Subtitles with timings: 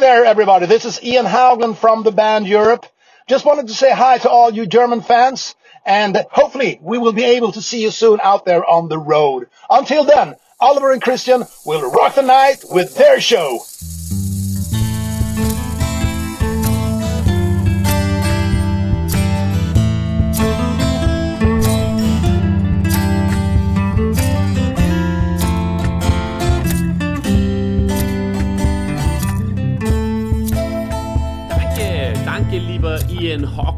[0.00, 0.64] there, everybody.
[0.64, 2.86] This is Ian Haugen from the band Europe.
[3.28, 5.54] Just wanted to say hi to all you German fans,
[5.84, 9.48] and hopefully we will be able to see you soon out there on the road.
[9.68, 13.60] Until then, Oliver and Christian will rock the night with their show.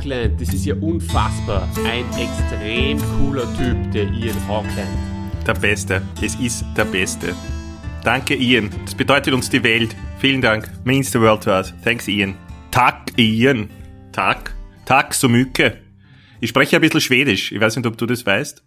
[0.02, 1.68] Hawkland, das ist ja unfassbar.
[1.86, 4.88] Ein extrem cooler Typ, der Ian Hawkland.
[5.46, 6.02] Der Beste.
[6.20, 7.36] Es ist der Beste.
[8.02, 8.70] Danke, Ian.
[8.84, 9.94] Das bedeutet uns die Welt.
[10.18, 10.68] Vielen Dank.
[10.84, 11.72] Means the world to us.
[11.84, 12.34] Thanks, Ian.
[12.72, 13.70] Tag, Ian.
[14.10, 14.52] Tag.
[14.86, 15.78] Tag so mycket.
[16.40, 17.52] Ich spreche ein bisschen Schwedisch.
[17.52, 18.60] Ich weiß nicht, ob du das weißt.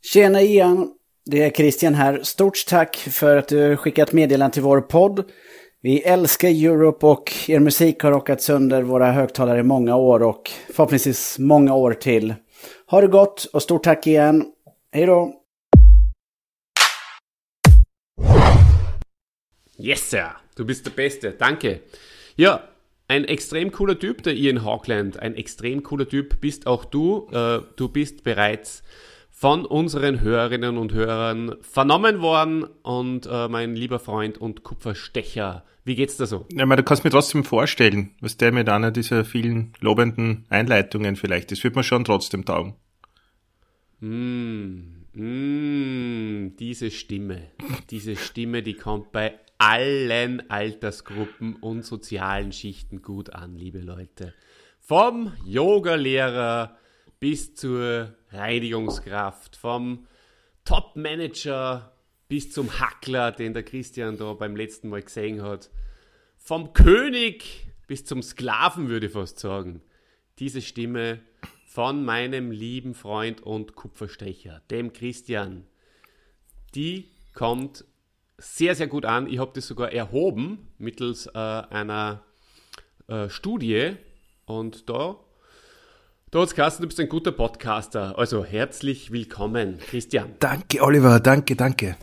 [0.00, 0.92] Tjena Ian,
[1.26, 2.22] Det är Christian här.
[2.22, 5.24] Stort tack för att du skickat meddelande till vår podd.
[5.80, 10.50] Vi älskar Europe och er musik har rockat sönder våra högtalare i många år och
[10.72, 12.34] förhoppningsvis många år till.
[12.86, 14.44] Ha det gott och stort tack igen.
[14.92, 15.40] Hej då!
[19.78, 20.26] Yes, sir.
[20.56, 21.32] Du bist der Beste.
[21.38, 21.78] Danke.
[22.34, 22.62] Ja,
[23.08, 25.16] ein extrem cooler Typ, der Ian Hawkland.
[25.16, 27.28] Ein extrem cooler Typ bist auch du.
[27.32, 28.82] Äh, du bist bereits
[29.36, 35.64] von unseren Hörerinnen und Hörern vernommen worden und äh, mein lieber Freund und Kupferstecher.
[35.84, 36.46] Wie geht's da so?
[36.52, 41.16] Ja, aber du kannst mir trotzdem vorstellen, was der mit einer dieser vielen lobenden Einleitungen
[41.16, 42.76] vielleicht, das wird man schon trotzdem taugen.
[43.98, 47.42] Mm, mm, diese Stimme,
[47.90, 54.32] diese Stimme, die kommt bei allen Altersgruppen und sozialen Schichten gut an, liebe Leute.
[54.78, 56.76] Vom Yogalehrer
[57.18, 60.06] bis zur Reinigungskraft, vom
[60.64, 61.92] Top-Manager
[62.28, 65.70] bis zum Hackler, den der Christian da beim letzten Mal gesehen hat,
[66.36, 69.82] vom König bis zum Sklaven, würde ich fast sagen.
[70.38, 71.20] Diese Stimme
[71.66, 75.66] von meinem lieben Freund und Kupferstecher, dem Christian,
[76.74, 77.84] die kommt
[78.38, 79.28] sehr, sehr gut an.
[79.28, 82.24] Ich habe das sogar erhoben mittels äh, einer
[83.06, 83.96] äh, Studie
[84.44, 85.18] und da
[86.34, 88.18] Du hast Carsten, du bist ein guter Podcaster.
[88.18, 90.34] Also herzlich willkommen, Christian.
[90.40, 91.96] Danke, Oliver, danke, danke.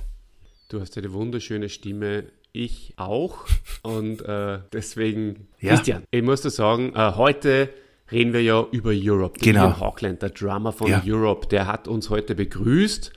[0.70, 2.24] Du hast eine wunderschöne Stimme.
[2.54, 3.46] Ich auch.
[3.82, 5.72] Und äh, deswegen, ja.
[5.72, 7.72] Christian, ich muss dir sagen, äh, heute
[8.10, 9.38] reden wir ja über Europe.
[9.38, 9.66] Genau.
[9.66, 11.04] Ian Hawkland, der Drummer von ja.
[11.06, 13.12] Europe, der hat uns heute begrüßt.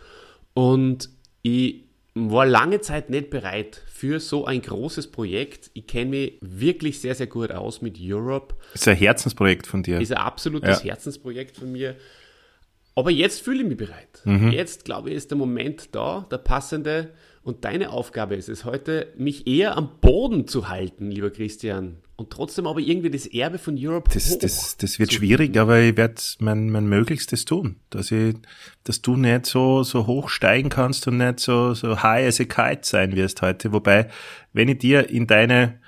[0.55, 1.11] Und
[1.43, 1.84] ich
[2.15, 5.71] war lange Zeit nicht bereit für so ein großes Projekt.
[5.75, 8.55] Ich kenne mich wirklich sehr, sehr gut aus mit Europe.
[8.73, 10.01] Ist ein Herzensprojekt von dir.
[10.01, 10.91] Ist ein absolutes ja.
[10.91, 11.97] Herzensprojekt von mir.
[12.95, 14.23] Aber jetzt fühle ich mich bereit.
[14.25, 14.53] Mhm.
[14.53, 17.11] Jetzt, glaube ich, ist der Moment da, der passende.
[17.43, 21.97] Und deine Aufgabe ist es heute, mich eher am Boden zu halten, lieber Christian.
[22.17, 25.97] Und trotzdem aber irgendwie das Erbe von Europe Das, das, das wird schwierig, aber ich
[25.97, 28.37] werde mein, mein Möglichstes tun, dass ich,
[28.85, 32.45] dass du nicht so, so hoch steigen kannst und nicht so, so high as a
[32.45, 33.73] kite sein wirst heute.
[33.73, 34.09] Wobei,
[34.53, 35.81] wenn ich dir in deine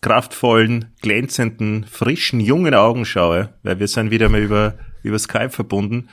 [0.00, 6.08] kraftvollen, glänzenden, frischen, jungen Augen schaue, weil wir sind wieder mal über, über Skype verbunden,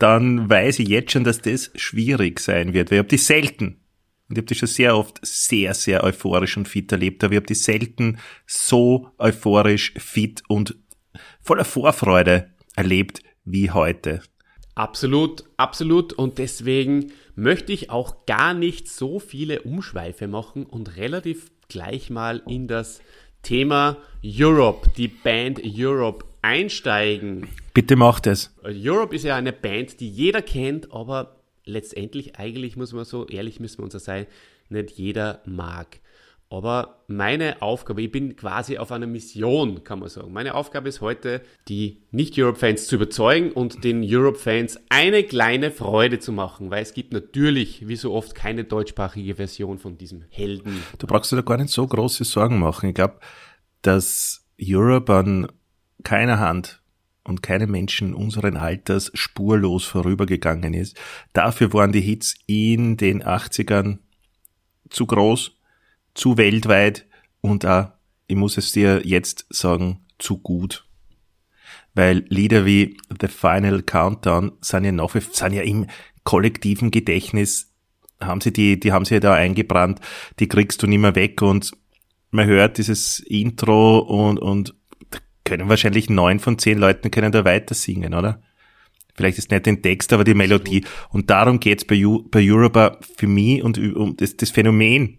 [0.00, 3.81] dann weiß ich jetzt schon, dass das schwierig sein wird, weil ich habe die selten
[4.32, 7.36] und ich habe die schon sehr oft sehr, sehr euphorisch und fit erlebt, aber ich
[7.36, 10.74] habe die selten so euphorisch, fit und
[11.42, 14.22] voller Vorfreude erlebt wie heute.
[14.74, 16.14] Absolut, absolut.
[16.14, 22.42] Und deswegen möchte ich auch gar nicht so viele Umschweife machen und relativ gleich mal
[22.48, 23.02] in das
[23.42, 27.48] Thema Europe, die Band Europe einsteigen.
[27.74, 28.54] Bitte macht es.
[28.64, 33.60] Europe ist ja eine Band, die jeder kennt, aber letztendlich eigentlich muss man so ehrlich
[33.60, 34.26] müssen wir uns sein,
[34.68, 36.00] nicht jeder mag.
[36.52, 40.34] Aber meine Aufgabe, ich bin quasi auf einer Mission, kann man sagen.
[40.34, 46.30] Meine Aufgabe ist heute, die Nicht-Europe-Fans zu überzeugen und den Europe-Fans eine kleine Freude zu
[46.30, 50.82] machen, weil es gibt natürlich, wie so oft, keine deutschsprachige Version von diesem Helden.
[50.98, 52.90] Du brauchst dir da gar nicht so große Sorgen machen.
[52.90, 53.18] Ich glaube,
[53.80, 55.48] dass Europe an
[56.04, 56.81] keiner Hand
[57.24, 60.98] und keinem Menschen unseren Alters spurlos vorübergegangen ist.
[61.32, 63.98] Dafür waren die Hits in den 80ern
[64.90, 65.52] zu groß,
[66.14, 67.06] zu weltweit
[67.40, 67.88] und auch,
[68.26, 70.86] ich muss es dir jetzt sagen, zu gut.
[71.94, 75.86] Weil Lieder wie The Final Countdown sind ja noch, sind ja im
[76.24, 77.72] kollektiven Gedächtnis,
[78.20, 80.00] haben sie die, die haben sie ja da eingebrannt,
[80.38, 81.72] die kriegst du nicht mehr weg und
[82.30, 84.74] man hört dieses Intro und, und
[85.44, 88.40] können wahrscheinlich neun von zehn Leuten können da weiter singen, oder?
[89.14, 90.84] Vielleicht ist nicht den Text, aber die Melodie.
[91.10, 95.18] Und darum geht's bei, bei Europe für mich und um das, das Phänomen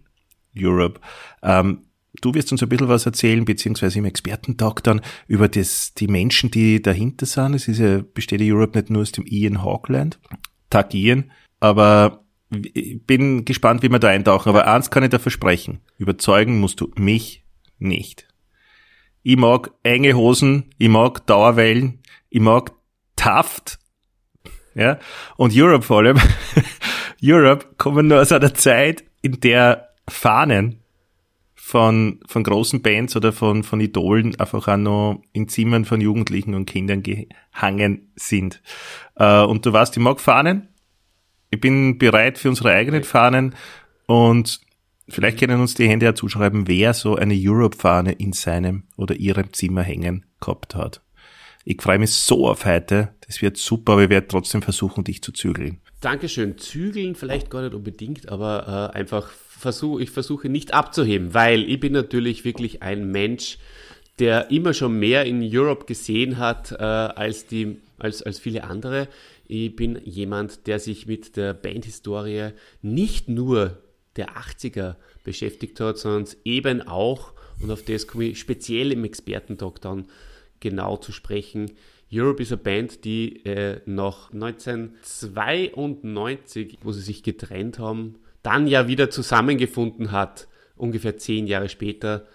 [0.58, 1.00] Europe.
[1.42, 1.82] Ähm,
[2.20, 6.50] du wirst uns ein bisschen was erzählen, beziehungsweise im Expertentag dann über das, die Menschen,
[6.50, 7.54] die dahinter sind.
[7.54, 10.18] Es ist ja, besteht die Europe nicht nur aus dem Ian Hawkland,
[10.70, 11.30] Tag Ian,
[11.60, 14.48] aber ich bin gespannt, wie wir da eintauchen.
[14.48, 15.80] Aber eins kann ich da versprechen.
[15.98, 17.44] Überzeugen musst du mich
[17.78, 18.28] nicht.
[19.24, 22.72] Ich mag enge Hosen, ich mag Dauerwellen, ich mag
[23.16, 23.78] Taft,
[24.74, 24.98] ja,
[25.36, 26.18] und Europe vor allem.
[27.24, 30.82] Europe kommen nur aus einer Zeit, in der Fahnen
[31.54, 36.54] von, von großen Bands oder von, von Idolen einfach auch noch in Zimmern von Jugendlichen
[36.54, 38.60] und Kindern gehangen sind.
[39.16, 40.68] Äh, und du weißt, ich mag Fahnen.
[41.50, 43.54] Ich bin bereit für unsere eigenen Fahnen
[44.06, 44.60] und
[45.08, 49.52] vielleicht können uns die Hände ja zuschreiben, wer so eine Europe-Fahne in seinem oder ihrem
[49.52, 51.02] Zimmer hängen gehabt hat.
[51.64, 53.14] Ich freue mich so auf heute.
[53.26, 55.80] Das wird super, aber ich werde trotzdem versuchen, dich zu zügeln.
[56.00, 56.58] Dankeschön.
[56.58, 61.80] Zügeln vielleicht gar nicht unbedingt, aber äh, einfach versuche, ich versuche nicht abzuheben, weil ich
[61.80, 63.58] bin natürlich wirklich ein Mensch,
[64.18, 69.08] der immer schon mehr in Europe gesehen hat äh, als, die, als, als viele andere.
[69.46, 72.50] Ich bin jemand, der sich mit der Bandhistorie
[72.82, 73.78] nicht nur
[74.16, 79.80] der 80er beschäftigt hat, sondern eben auch, und auf das komme ich speziell im Expertentag
[79.80, 80.06] dann
[80.60, 81.72] genau zu sprechen,
[82.12, 88.88] Europe ist eine Band, die äh, nach 1992, wo sie sich getrennt haben, dann ja
[88.88, 92.26] wieder zusammengefunden hat, ungefähr zehn Jahre später,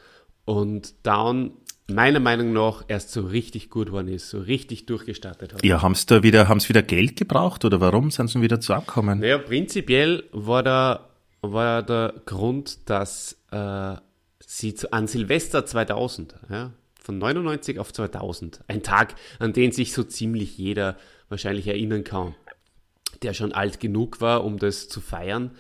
[0.46, 1.52] und dann
[1.88, 5.66] meiner Meinung nach erst so richtig gut geworden ist, so richtig durchgestartet hat.
[5.66, 8.60] Ja, haben sie da wieder, haben sie wieder Geld gebraucht oder warum sind sie wieder
[8.60, 9.20] zusammengekommen?
[9.20, 11.09] Naja, prinzipiell war da,
[11.42, 13.96] war der Grund, dass äh,
[14.40, 16.72] sie zu, an Silvester 2000, ja,
[17.02, 20.98] von 99 auf 2000, ein Tag, an den sich so ziemlich jeder
[21.30, 22.36] wahrscheinlich erinnern kann,
[23.24, 25.52] der schon alt genug war, um das zu feiern.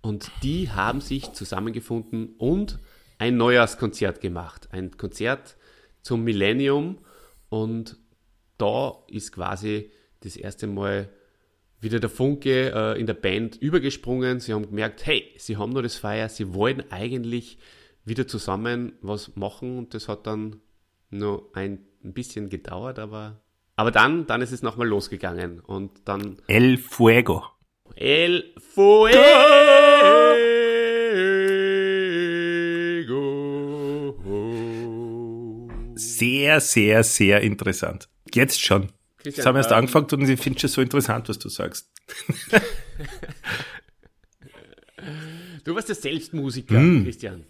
[0.00, 2.78] Und die haben sich zusammengefunden und
[3.18, 4.68] ein Neujahrskonzert gemacht.
[4.70, 5.56] Ein Konzert
[6.02, 6.98] zum Millennium
[7.48, 7.96] und
[8.58, 9.90] da ist quasi
[10.20, 11.08] das erste Mal
[11.80, 14.40] wieder der Funke äh, in der Band übergesprungen.
[14.40, 17.58] Sie haben gemerkt, hey, sie haben nur das Feier, sie wollen eigentlich
[18.04, 20.60] wieder zusammen was machen und das hat dann
[21.10, 23.42] nur ein, ein bisschen gedauert, aber,
[23.76, 26.36] aber dann, dann ist es nochmal losgegangen und dann.
[26.46, 27.44] El Fuego.
[27.94, 29.18] El Fuego.
[36.16, 38.08] sehr, sehr, sehr interessant.
[38.32, 38.88] Jetzt schon.
[39.34, 41.90] Jetzt haben wir erst ähm, angefangen und ich finde schon so interessant, was du sagst.
[45.64, 47.04] du warst ja selbst Musiker, mm.
[47.04, 47.44] Christian.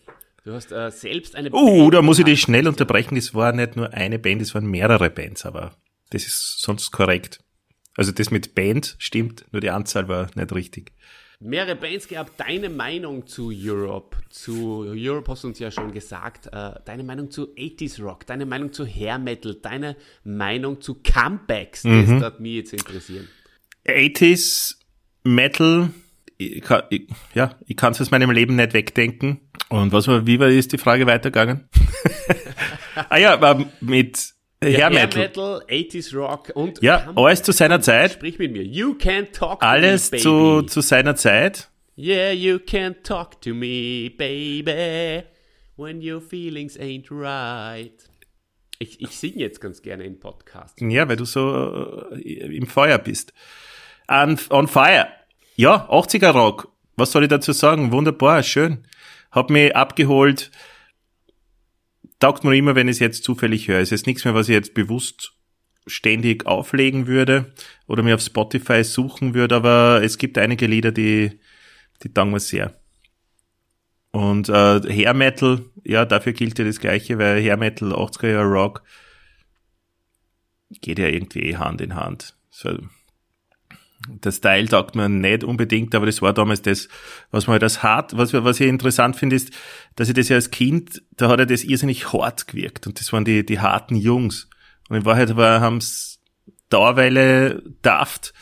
[0.44, 1.62] Du hast äh, selbst eine Band.
[1.62, 3.16] Oh, da muss ich dich schnell unterbrechen.
[3.16, 5.76] Es war nicht nur eine Band, es waren mehrere Bands, aber
[6.10, 7.40] das ist sonst korrekt.
[7.96, 10.92] Also das mit Band stimmt, nur die Anzahl war nicht richtig
[11.40, 12.32] mehrere Bands gehabt.
[12.38, 14.16] Deine Meinung zu Europe?
[14.30, 16.46] Zu Europe hast du uns ja schon gesagt.
[16.52, 21.82] Äh, deine Meinung zu 80s Rock, deine Meinung zu Hair Metal, deine Meinung zu Comebacks,
[21.82, 22.22] das mhm.
[22.22, 23.28] hat mich jetzt interessieren.
[23.86, 24.76] 80s
[25.24, 25.90] Metal,
[26.38, 29.40] ich kann, ich, ja, ich kann es aus meinem Leben nicht wegdenken.
[29.68, 31.68] Und was war, wie war ist die Frage weitergegangen?
[33.08, 35.22] ah ja, mit ja, Hair Metal.
[35.22, 38.12] Metal, 80s Rock und ja, alles zu seiner Zeit.
[38.12, 38.62] Sprich mit mir.
[38.62, 40.22] You can talk to alles me, baby.
[40.22, 41.68] zu zu seiner Zeit.
[41.98, 45.24] Yeah, you can talk to me, baby,
[45.76, 47.92] when your feelings ain't right.
[48.78, 50.76] Ich, ich singe jetzt ganz gerne in Podcasts.
[50.80, 53.32] Ja, weil du so äh, im Feuer bist.
[54.08, 55.08] On, on fire.
[55.54, 56.68] Ja, 80er Rock.
[56.96, 57.92] Was soll ich dazu sagen?
[57.92, 58.86] Wunderbar, schön.
[59.30, 60.50] Hab mich abgeholt
[62.18, 63.80] taugt mir immer, wenn ich es jetzt zufällig höre.
[63.80, 65.32] Es ist nichts mehr, was ich jetzt bewusst
[65.86, 67.52] ständig auflegen würde
[67.86, 71.38] oder mir auf Spotify suchen würde, aber es gibt einige Lieder, die,
[72.02, 72.74] die taugen mir sehr.
[74.10, 78.48] Und äh, Hair Metal, ja, dafür gilt ja das Gleiche, weil Hair Metal, 80er Jahre
[78.48, 78.82] Rock,
[80.80, 82.34] geht ja irgendwie Hand in Hand.
[82.50, 82.78] So,
[84.08, 86.88] der Style taugt mir nicht unbedingt, aber das war damals das,
[87.30, 89.50] was man halt als hart, was, was ich interessant finde, ist,
[89.94, 93.12] dass ich das ja als Kind, da hat er das irrsinnig hart gewirkt und das
[93.12, 94.48] waren die, die harten Jungs.
[94.88, 96.20] Und in Wahrheit aber haben's
[96.68, 98.32] Dauerweile daft,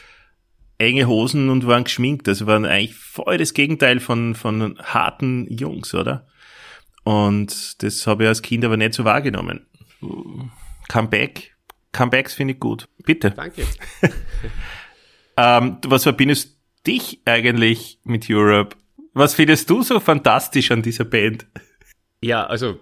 [0.79, 2.29] enge Hosen und waren geschminkt.
[2.29, 6.27] Also waren eigentlich voll das Gegenteil von, von harten Jungs, oder?
[7.05, 9.67] Und das habe ich als Kind aber nicht so wahrgenommen.
[10.89, 11.55] Comeback,
[11.93, 12.89] Comebacks finde ich gut.
[13.05, 13.31] Bitte.
[13.31, 13.67] Danke.
[15.37, 18.77] Ähm, was verbindest dich eigentlich mit Europe?
[19.13, 21.47] Was findest du so fantastisch an dieser Band?
[22.21, 22.79] Ja, also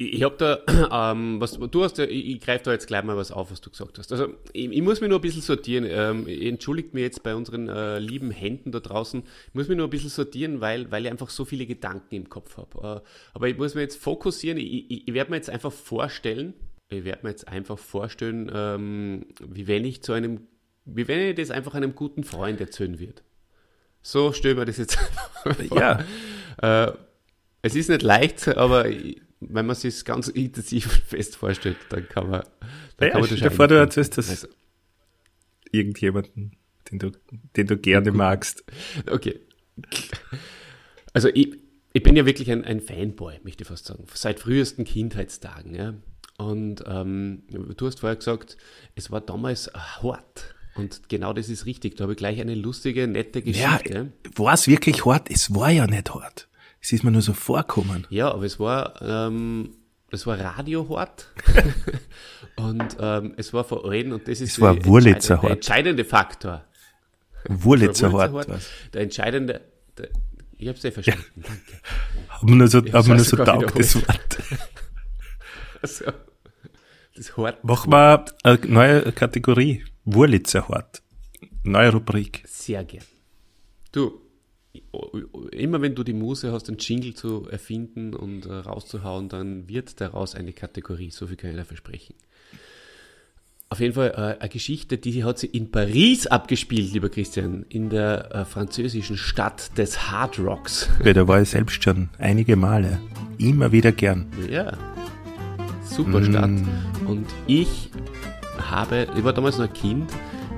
[0.00, 0.60] ich habe da,
[1.12, 3.70] ähm, was du hast, ich, ich greife da jetzt gleich mal was auf, was du
[3.70, 4.12] gesagt hast.
[4.12, 5.84] Also ich, ich muss mich nur ein bisschen sortieren.
[5.88, 9.22] Ähm, entschuldigt mir jetzt bei unseren äh, lieben Händen da draußen.
[9.48, 12.28] Ich muss mich nur ein bisschen sortieren, weil, weil ich einfach so viele Gedanken im
[12.28, 13.02] Kopf habe.
[13.02, 14.58] Äh, aber ich muss mir jetzt fokussieren.
[14.58, 16.54] Ich, ich, ich werde mir jetzt einfach vorstellen,
[16.90, 20.46] ich werde mir jetzt einfach vorstellen, ähm, wie wenn ich zu einem,
[20.94, 23.22] wie wenn ich das einfach einem guten Freund erzählen wird.
[24.02, 24.94] So stellen wir das jetzt
[25.42, 25.78] vor.
[25.78, 26.04] Ja.
[26.62, 26.92] Äh,
[27.62, 28.86] es ist nicht leicht, aber
[29.40, 32.42] wenn man sich es ganz intensiv fest vorstellt, dann kann man.
[32.96, 34.48] Dann ja, kann man das vor, du erzählst das also,
[35.70, 36.56] irgendjemanden,
[36.90, 37.12] den du,
[37.56, 38.64] den du gerne magst.
[39.08, 39.40] Okay.
[41.12, 41.54] Also ich,
[41.92, 45.74] ich bin ja wirklich ein, ein Fanboy, möchte ich fast sagen, seit frühesten Kindheitstagen.
[45.74, 45.94] Ja.
[46.38, 48.56] Und ähm, du hast vorher gesagt,
[48.94, 50.54] es war damals hart.
[50.78, 51.96] Und genau das ist richtig.
[51.96, 54.12] Da habe ich gleich eine lustige, nette Geschichte.
[54.24, 55.28] Ja, war es wirklich hart?
[55.28, 56.48] Es war ja nicht hart.
[56.80, 58.06] Es ist mir nur so vorkommen.
[58.10, 59.70] Ja, aber es war, ähm,
[60.12, 61.26] es war radiohart.
[62.56, 66.64] und ähm, es war vor allem, und das ist es war entscheidende, der entscheidende Faktor.
[67.48, 68.46] Wurlitzer hart.
[68.94, 69.60] Der entscheidende,
[69.96, 70.10] der,
[70.56, 71.42] ich habe es ja verstanden, ja.
[71.42, 71.72] danke.
[72.28, 74.38] Haben wir nur so, haben nur so taugt, das Wort.
[75.82, 76.04] also,
[77.16, 77.64] das Hort.
[77.64, 79.84] Machen wir eine neue Kategorie.
[80.10, 81.02] Wurlitzer hart.
[81.64, 82.42] Neue Rubrik.
[82.46, 83.04] Sehr gern.
[83.92, 84.22] Du,
[85.52, 90.00] immer wenn du die Muse hast, einen Jingle zu erfinden und äh, rauszuhauen, dann wird
[90.00, 91.10] daraus eine Kategorie.
[91.10, 92.14] So viel kann ich da versprechen.
[93.68, 97.90] Auf jeden Fall äh, eine Geschichte, die hat sie in Paris abgespielt, lieber Christian, in
[97.90, 100.88] der äh, französischen Stadt des Hard Rocks.
[101.04, 102.98] Ja, da war ich selbst schon einige Male.
[103.36, 104.32] Immer wieder gern.
[104.50, 104.72] Ja,
[105.84, 106.24] super mm.
[106.24, 106.50] Stadt.
[107.06, 107.90] Und ich
[108.70, 110.10] habe, ich war damals noch ein Kind,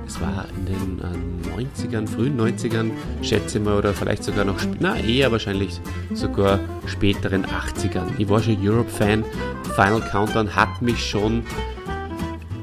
[0.07, 2.91] es war in den äh, 90ern, frühen 90ern,
[3.21, 5.79] schätze ich mal, oder vielleicht sogar noch, na eher wahrscheinlich
[6.13, 8.07] sogar späteren 80ern.
[8.17, 9.23] Ich war schon Europe-Fan.
[9.75, 11.43] Final Countdown hat mich schon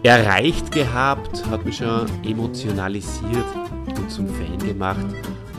[0.03, 3.47] erreicht gehabt, hat mich schon emotionalisiert
[3.97, 5.07] und zum Fan gemacht.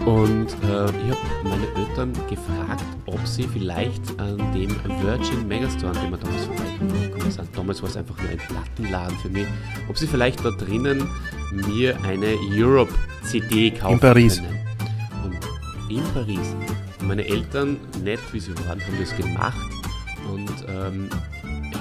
[0.05, 4.69] Und äh, ich habe meine Eltern gefragt, ob sie vielleicht an dem
[5.01, 9.17] Virgin Megastore, an dem wir damals vorbeigekommen sind, damals war es einfach nur ein Plattenladen
[9.19, 9.45] für mich,
[9.89, 11.07] ob sie vielleicht da drinnen
[11.51, 14.37] mir eine Europe-CD kaufen In Paris.
[14.37, 14.59] können.
[15.25, 16.55] Und in Paris.
[16.99, 19.57] Und meine Eltern, nett wie sie waren, haben das gemacht
[20.31, 21.09] und ähm,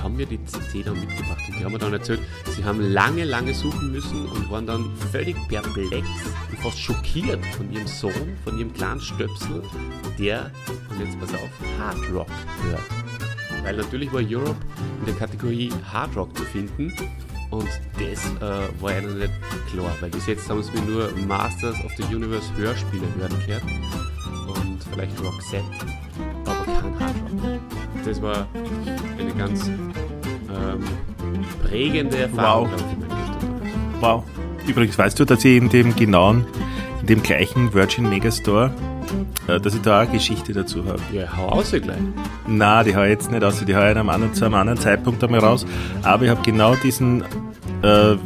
[0.02, 2.20] haben mir die CD dann mitgebracht und die haben mir dann erzählt,
[2.54, 6.06] sie haben lange, lange suchen müssen und waren dann völlig perplex
[6.50, 9.62] und fast schockiert von ihrem Sohn, von ihrem kleinen Stöpsel,
[10.18, 10.50] der,
[10.90, 12.28] und jetzt pass auf, Hard Rock
[12.64, 12.82] hört.
[13.62, 14.56] Weil natürlich war Europe
[15.00, 16.92] in der Kategorie Hard Rock zu finden
[17.50, 19.32] und das äh, war ihnen nicht
[19.70, 23.62] klar, weil bis jetzt haben sie mir nur Masters of the Universe Hörspiele hören gehört
[24.46, 25.64] und vielleicht Roxette,
[26.44, 27.60] aber kein Hard Rock.
[28.04, 28.46] Das war
[29.38, 30.82] ganz ähm,
[31.62, 32.68] prägende Erfahrung.
[34.00, 34.00] Wow.
[34.00, 34.24] wow.
[34.66, 36.44] Übrigens, weißt du, dass ich in dem genauen,
[37.00, 38.70] in dem gleichen Virgin Megastore,
[39.46, 41.00] äh, dass ich da auch eine Geschichte dazu habe.
[41.12, 41.96] Ja, hau aus gleich.
[42.46, 44.78] Nein, die hau ich jetzt nicht aus, die hau ich einem anderen, zu einem anderen
[44.78, 45.64] Zeitpunkt einmal raus.
[46.02, 47.22] Aber ich habe genau diesen,
[47.82, 48.16] äh,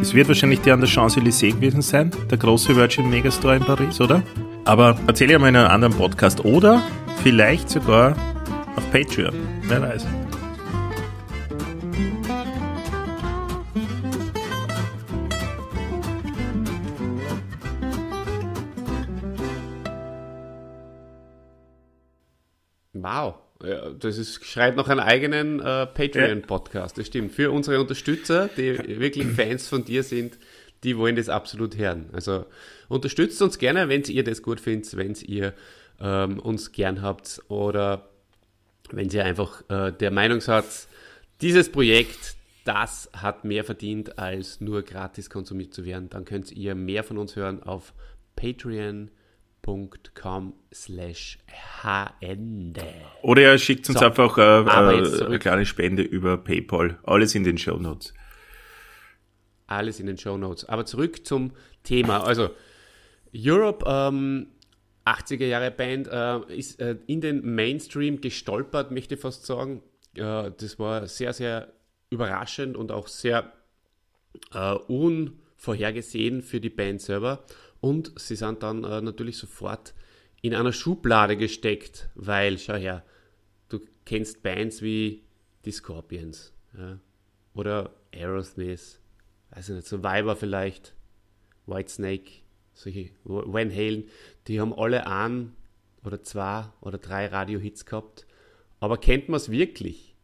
[0.00, 4.00] es wird wahrscheinlich der an der Champs-Élysées gewesen sein, der große Virgin Megastore in Paris,
[4.00, 4.22] oder?
[4.64, 6.82] Aber erzähle ich mal in einem anderen Podcast oder
[7.22, 8.14] vielleicht sogar
[8.76, 9.34] auf Patreon.
[9.68, 10.06] Wer weiß.
[23.02, 23.34] Wow.
[23.64, 27.32] Ja, das ist, schreit noch einen eigenen äh, Patreon-Podcast, das stimmt.
[27.32, 30.36] Für unsere Unterstützer, die wirklich Fans von dir sind,
[30.82, 32.10] die wollen das absolut hören.
[32.12, 32.44] Also
[32.88, 35.54] unterstützt uns gerne, wenn ihr das gut findet, wenn ihr
[36.00, 38.08] ähm, uns gern habt oder
[38.90, 40.64] wenn ihr einfach äh, der Meinung seid,
[41.40, 46.74] dieses Projekt, das hat mehr verdient, als nur gratis konsumiert zu werden, dann könnt ihr
[46.74, 47.92] mehr von uns hören auf
[48.34, 49.21] patreon.com
[50.72, 51.38] slash
[52.20, 52.84] hende.
[53.22, 56.98] Oder ihr schickt uns so, einfach äh, äh, eine kleine Spende über PayPal.
[57.04, 58.12] Alles in den Show Notes.
[59.66, 60.64] Alles in den Show Notes.
[60.64, 61.52] Aber zurück zum
[61.84, 62.24] Thema.
[62.24, 62.50] Also,
[63.34, 64.48] Europe ähm,
[65.04, 69.82] 80er Jahre Band äh, ist äh, in den Mainstream gestolpert, möchte ich fast sagen.
[70.16, 71.72] Äh, das war sehr, sehr
[72.10, 73.52] überraschend und auch sehr
[74.88, 77.44] unvorhergesehen für die Band selber.
[77.82, 79.92] Und sie sind dann äh, natürlich sofort
[80.40, 83.04] in einer Schublade gesteckt, weil, schau her,
[83.68, 85.24] du kennst Bands wie
[85.64, 87.00] die Scorpions ja,
[87.54, 89.00] oder Aerosmith,
[89.50, 90.94] weiß ich nicht, Survivor vielleicht,
[91.66, 94.04] Whitesnake, solche Van Halen,
[94.46, 95.52] die haben alle ein
[96.04, 98.26] oder zwei oder drei Radio-Hits gehabt.
[98.78, 100.14] Aber kennt man es wirklich?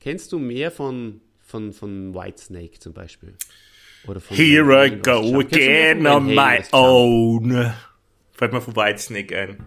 [0.00, 3.34] Kennst du mehr von, von, von Whitesnake zum Beispiel?
[4.30, 7.72] Here I go again on my own.
[8.32, 9.66] Fällt mir von Whitesnake ein.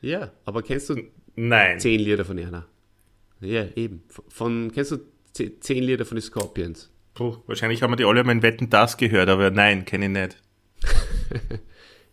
[0.00, 0.96] Ja, aber kennst du
[1.36, 1.78] Nein.
[1.78, 2.66] zehn Lieder von Erna?
[3.40, 4.02] Ja, eben.
[4.28, 4.98] Von, kennst du
[5.32, 6.92] zehn Lieder von den Scorpions?
[7.14, 10.10] Puh, wahrscheinlich haben wir die alle mal in Wetten das gehört, aber nein, kenne ich
[10.10, 10.36] nicht.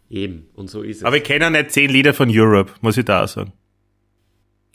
[0.09, 1.03] eben, und so ist es.
[1.03, 3.53] Aber ich kenne auch nicht zehn Lieder von Europe, muss ich da sagen.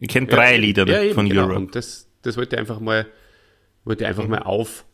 [0.00, 1.42] Ich kenne drei ja, Lieder ja, eben, von genau.
[1.42, 1.59] Europe.
[1.59, 3.06] Und das, das wollte ich einfach mal,
[3.85, 4.30] wollte einfach mhm.
[4.30, 4.85] mal auf,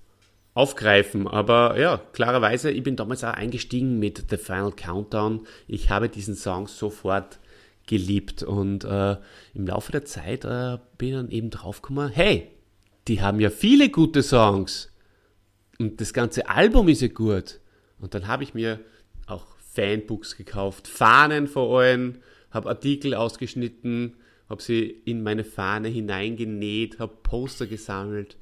[0.59, 1.29] aufgreifen.
[1.29, 5.47] Aber ja, klarerweise, ich bin damals auch eingestiegen mit The Final Countdown.
[5.69, 7.39] Ich habe diesen Song sofort
[7.87, 9.17] geliebt und äh,
[9.55, 12.51] im Laufe der Zeit äh, bin dann eben draufgekommen, hey,
[13.07, 14.93] die haben ja viele gute Songs
[15.79, 17.61] und das ganze Album ist ja gut.
[18.01, 18.81] Und dann habe ich mir
[19.27, 22.17] auch Fanbooks gekauft, Fahnen vor allem,
[22.51, 24.17] habe Artikel ausgeschnitten,
[24.51, 28.37] habe sie in meine Fahne hineingenäht, habe Poster gesammelt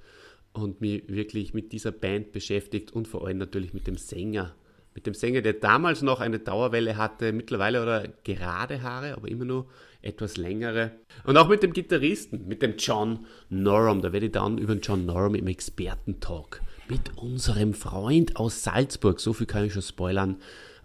[0.58, 4.54] und mich wirklich mit dieser Band beschäftigt und vor allem natürlich mit dem Sänger.
[4.94, 9.44] Mit dem Sänger, der damals noch eine Dauerwelle hatte, mittlerweile oder gerade Haare, aber immer
[9.44, 9.66] nur
[10.00, 10.92] etwas längere.
[11.24, 14.00] Und auch mit dem Gitarristen, mit dem John Norum.
[14.00, 19.20] Da werde ich dann über den John Norum im Expertentalk mit unserem Freund aus Salzburg,
[19.20, 20.36] so viel kann ich schon spoilern,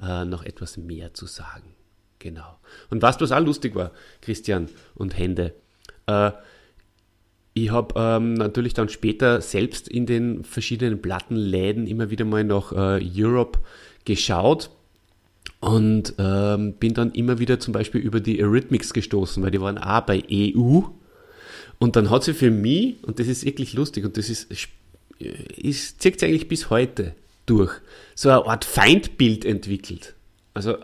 [0.02, 1.76] äh, noch etwas mehr zu sagen.
[2.20, 2.60] Genau.
[2.90, 5.54] Und was, was auch lustig war, Christian und Hände,
[6.08, 6.32] äh,
[7.54, 12.72] ich habe ähm, natürlich dann später selbst in den verschiedenen Plattenläden immer wieder mal nach
[12.72, 13.60] äh, Europe
[14.06, 14.70] geschaut
[15.60, 19.78] und ähm, bin dann immer wieder zum Beispiel über die Eurythmics gestoßen, weil die waren
[19.78, 20.82] auch bei EU.
[21.78, 26.02] Und dann hat sie für mich, und das ist wirklich lustig und das ist, ist
[26.02, 27.16] zieht sich eigentlich bis heute
[27.46, 27.72] durch,
[28.16, 30.16] so eine Art Feindbild entwickelt.
[30.54, 30.78] Also,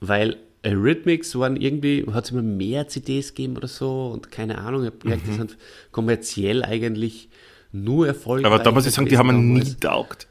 [0.00, 4.82] weil Eurythmics waren irgendwie, hat es immer mehr CDs gegeben oder so und keine Ahnung,
[4.82, 5.30] ich habe gemerkt, mhm.
[5.30, 5.56] die sind
[5.90, 7.28] kommerziell eigentlich
[7.72, 8.52] nur erfolgreich.
[8.52, 10.28] Aber da muss ich sagen, die haben mir nie taugt.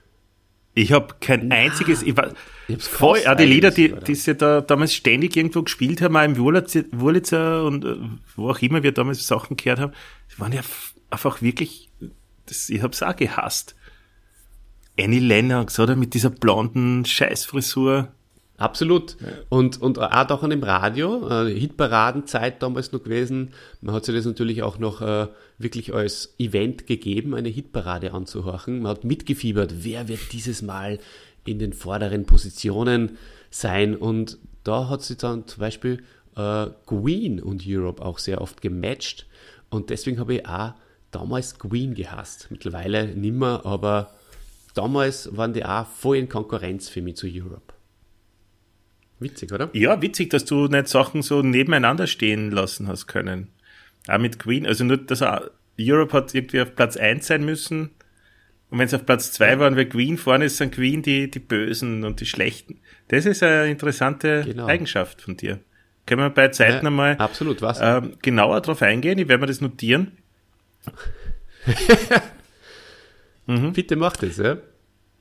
[0.73, 2.31] Ich habe kein Na, einziges, ich war,
[2.69, 6.23] ich voll, ja, die Lieder, die, die sie da damals ständig irgendwo gespielt haben, auch
[6.23, 7.97] im Wurlitzer und äh,
[8.37, 9.93] wo auch immer wir damals Sachen gehört haben,
[10.33, 10.61] die waren ja
[11.09, 11.89] einfach wirklich,
[12.45, 13.75] das, ich habe es auch gehasst.
[14.97, 15.95] Annie Lennox, oder?
[15.95, 18.13] Mit dieser blonden Scheißfrisur.
[18.61, 19.17] Absolut.
[19.19, 19.27] Ja.
[19.49, 23.53] Und, und auch doch an dem Radio, äh, Hitparadenzeit damals noch gewesen.
[23.81, 28.83] Man hat sich das natürlich auch noch äh, wirklich als Event gegeben, eine Hitparade anzuhorchen.
[28.83, 30.99] Man hat mitgefiebert, wer wird dieses Mal
[31.43, 33.17] in den vorderen Positionen
[33.49, 33.95] sein.
[33.95, 36.03] Und da hat sich dann zum Beispiel
[36.35, 39.25] äh, Queen und Europe auch sehr oft gematcht.
[39.71, 40.73] Und deswegen habe ich auch
[41.09, 42.47] damals Queen gehasst.
[42.51, 44.13] Mittlerweile nimmer, aber
[44.75, 47.73] damals waren die auch voll in Konkurrenz für mich zu Europe.
[49.21, 49.69] Witzig, oder?
[49.73, 53.49] Ja, witzig, dass du nicht Sachen so nebeneinander stehen lassen hast können.
[54.07, 55.21] Auch mit Queen, also nur, dass
[55.79, 57.91] Europe hat irgendwie auf Platz 1 sein müssen.
[58.71, 61.39] Und wenn es auf Platz 2 waren, weil Queen vorne ist, sind Queen die, die
[61.39, 62.79] Bösen und die Schlechten.
[63.09, 64.65] Das ist eine interessante genau.
[64.65, 65.59] Eigenschaft von dir.
[66.07, 67.79] Können wir bei Zeiten ja, einmal absolut, was?
[67.79, 69.19] Ähm, genauer drauf eingehen?
[69.19, 70.17] Ich werde mir das notieren.
[73.45, 73.73] mhm.
[73.73, 74.57] Bitte mach das, ja.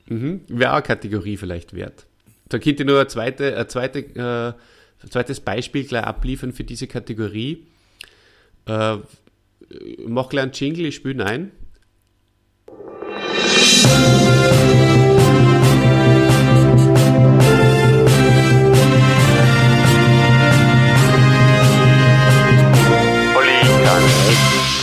[0.07, 0.41] Mhm.
[0.47, 2.07] Wäre auch eine Kategorie vielleicht wert.
[2.51, 6.85] Da könnt ihr nur ein, zweite, ein, zweite, äh, zweites Beispiel gleich abliefern für diese
[6.85, 7.65] Kategorie.
[8.67, 8.97] Äh,
[10.05, 11.53] mach gleich einen Jingle, ich spiele ein.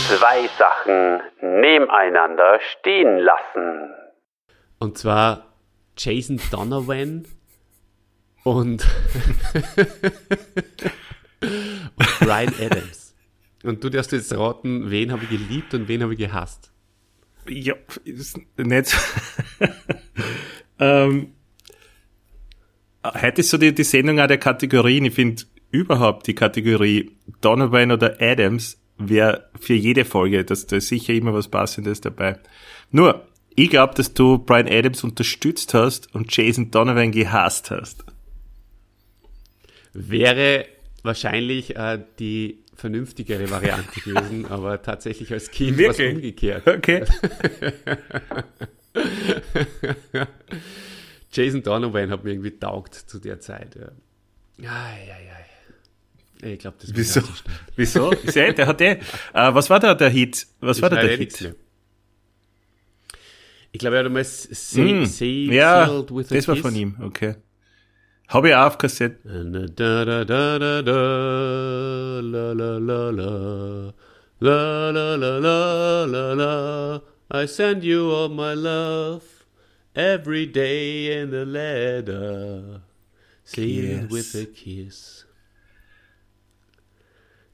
[0.07, 3.93] Zwei Sachen nebeneinander stehen lassen.
[4.79, 5.53] Und zwar
[5.95, 7.27] Jason Donovan
[8.49, 8.85] und,
[11.41, 13.13] und Brian Adams.
[13.63, 16.71] Und du darfst jetzt raten, wen habe ich geliebt und wen habe ich gehasst.
[17.47, 18.97] Ja, ist nicht.
[20.79, 21.33] ähm,
[23.03, 25.05] heute ist so die, die Sendung auch der Kategorien.
[25.05, 31.13] Ich finde überhaupt die Kategorie Donovan oder Adams wäre für jede Folge, dass da sicher
[31.13, 32.39] immer was Passendes dabei.
[32.91, 38.08] Nur, ich glaube, dass du Brian Adams unterstützt hast und Jason Donovan gehasst hast
[39.93, 40.65] wäre
[41.03, 46.65] wahrscheinlich äh, die vernünftigere Variante gewesen, aber tatsächlich als Kind war es umgekehrt.
[46.67, 47.03] Okay.
[51.31, 53.75] Jason Donovan hat mir irgendwie taugt zu der Zeit.
[53.75, 53.91] Ja.
[54.69, 55.45] Ai, ai, ai.
[56.41, 57.21] Ich glaube, das Wieso?
[57.75, 58.13] Wieso?
[58.25, 58.99] Sehr, der hat eh, äh,
[59.33, 60.47] was war da der Hit?
[60.61, 61.53] Was ich war da der Hit?
[63.71, 67.35] Ich glaube, er hat einmal mm, say ja, with a das war von ihm, okay.
[68.29, 69.17] Habe ich auch auf Kassette.
[69.75, 73.93] Da, da, da, da, da, la, la, la, la.
[74.41, 77.01] La la la la la la.
[77.33, 79.23] I send you all my love
[79.95, 82.81] every day in a letter,
[83.43, 84.33] sealed Kiss.
[84.33, 85.25] with a kiss.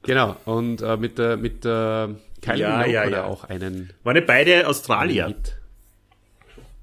[0.02, 3.24] Genau, und äh, mit der, mit der Kylie Ja, Minogue ja, ja.
[3.24, 5.34] auch einen Waren beide Australier.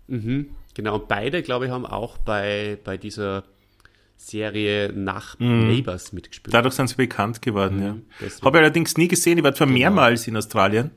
[0.08, 3.44] Mhm, genau, und beide, glaube ich, haben auch bei, bei dieser
[4.28, 6.54] Serie nach Neighbors mitgespielt.
[6.54, 7.98] Dadurch sind sie bekannt geworden, ja.
[8.22, 8.46] deswegen.
[8.46, 9.38] Habe ich allerdings nie gesehen.
[9.38, 10.92] Ich war zwar mehrmals in Australien,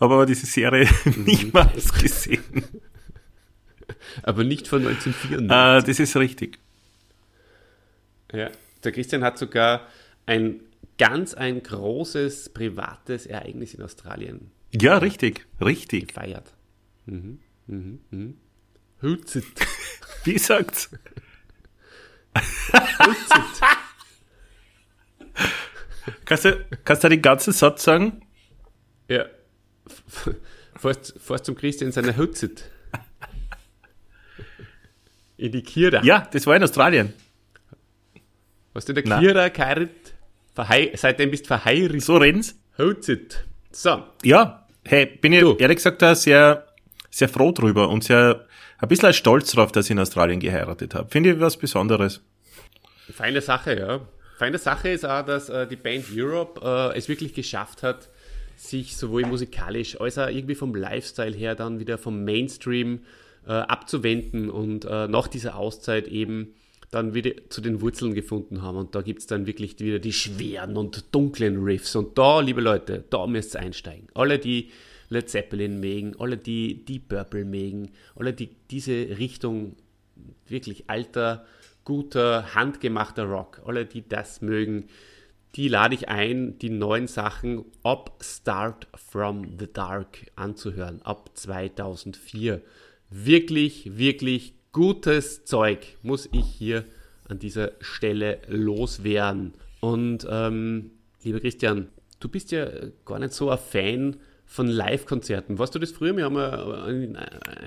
[0.00, 0.88] habe aber diese Serie
[1.26, 2.42] niemals gesehen.
[4.22, 5.50] Aber nicht von 1994.
[5.50, 6.58] Äh, das ist richtig.
[8.32, 8.50] Ja,
[8.84, 9.86] der Christian hat sogar
[10.26, 10.60] ein
[10.96, 16.08] ganz ein großes privates Ereignis in Australien Ja, richtig, richtig.
[16.08, 16.52] gefeiert.
[17.06, 18.36] Mhm, mhm, mhm.
[19.00, 19.44] Hützit.
[20.24, 20.90] Wie sagt's?
[26.24, 28.22] Kannst du, kannst du den ganzen Satz sagen?
[29.08, 29.24] ja.
[30.76, 32.70] Fährst, fährst zum Christian in seiner Hützit.
[35.36, 36.02] In die Kira.
[36.04, 37.12] Ja, das war in Australien.
[38.74, 39.20] Hast du in der Nein.
[39.20, 40.14] Kira geheiratet?
[40.94, 42.02] Seitdem bist du verheiratet.
[42.02, 42.54] So reden's.
[42.76, 43.44] Hützit.
[43.72, 44.04] So.
[44.22, 45.56] Ja, hey, bin ich Du.
[45.56, 46.66] ehrlich gesagt da sehr,
[47.10, 48.46] sehr froh drüber und sehr,
[48.80, 51.10] ein bisschen stolz drauf, dass ich in Australien geheiratet habe.
[51.10, 52.22] Finde ich was Besonderes.
[53.12, 54.00] Feine Sache, ja.
[54.38, 58.08] Feine Sache ist auch, dass äh, die Band Europe äh, es wirklich geschafft hat,
[58.56, 63.00] sich sowohl musikalisch als auch irgendwie vom Lifestyle her dann wieder vom Mainstream
[63.46, 66.54] äh, abzuwenden und äh, nach dieser Auszeit eben
[66.90, 68.76] dann wieder zu den Wurzeln gefunden haben.
[68.76, 71.94] Und da gibt's dann wirklich wieder die schweren und dunklen Riffs.
[71.94, 74.08] Und da, liebe Leute, da müsst ihr einsteigen.
[74.14, 74.70] Alle, die
[75.10, 79.76] Led Zeppelin mögen, alle, die Deep Purple mögen, alle, die diese Richtung
[80.46, 81.44] wirklich alter,
[81.84, 83.60] guter, handgemachter Rock.
[83.66, 84.86] Alle, die das mögen,
[85.56, 92.62] die lade ich ein, die neuen Sachen ab Start from the Dark anzuhören, ab 2004.
[93.10, 96.84] Wirklich, wirklich gutes Zeug muss ich hier
[97.28, 99.54] an dieser Stelle loswerden.
[99.80, 100.92] Und ähm,
[101.24, 101.88] lieber Christian,
[102.20, 102.68] du bist ja
[103.04, 104.16] gar nicht so ein Fan
[104.50, 105.60] von Live-Konzerten.
[105.60, 106.16] Warst du das früher?
[106.16, 106.88] Wir haben ja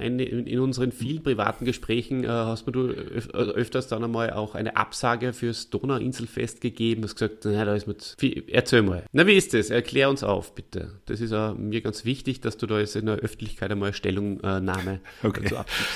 [0.02, 4.76] in, in, unseren vielen privaten Gesprächen äh, hast du öf öfters dann einmal auch eine
[4.76, 7.02] Absage fürs Donauinselfest gegeben.
[7.02, 8.43] Du hast gesagt, na, da ist mir zu viel.
[8.50, 9.06] Erzähl mal.
[9.13, 9.69] Na, wie ist das?
[9.69, 11.00] Erklär uns auf, bitte.
[11.06, 15.00] Das ist auch mir ganz wichtig, dass du da jetzt in der Öffentlichkeit einmal Stellungnahme
[15.24, 15.43] Okay.
[15.43, 15.88] dazu abgibst.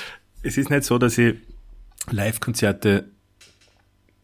[0.42, 1.34] Es ist nicht so, dass ich
[2.10, 3.10] Live-Konzerte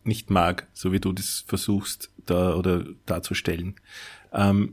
[0.02, 3.74] nicht mag, so wie du das versuchst da oder darzustellen.
[4.32, 4.72] Ähm,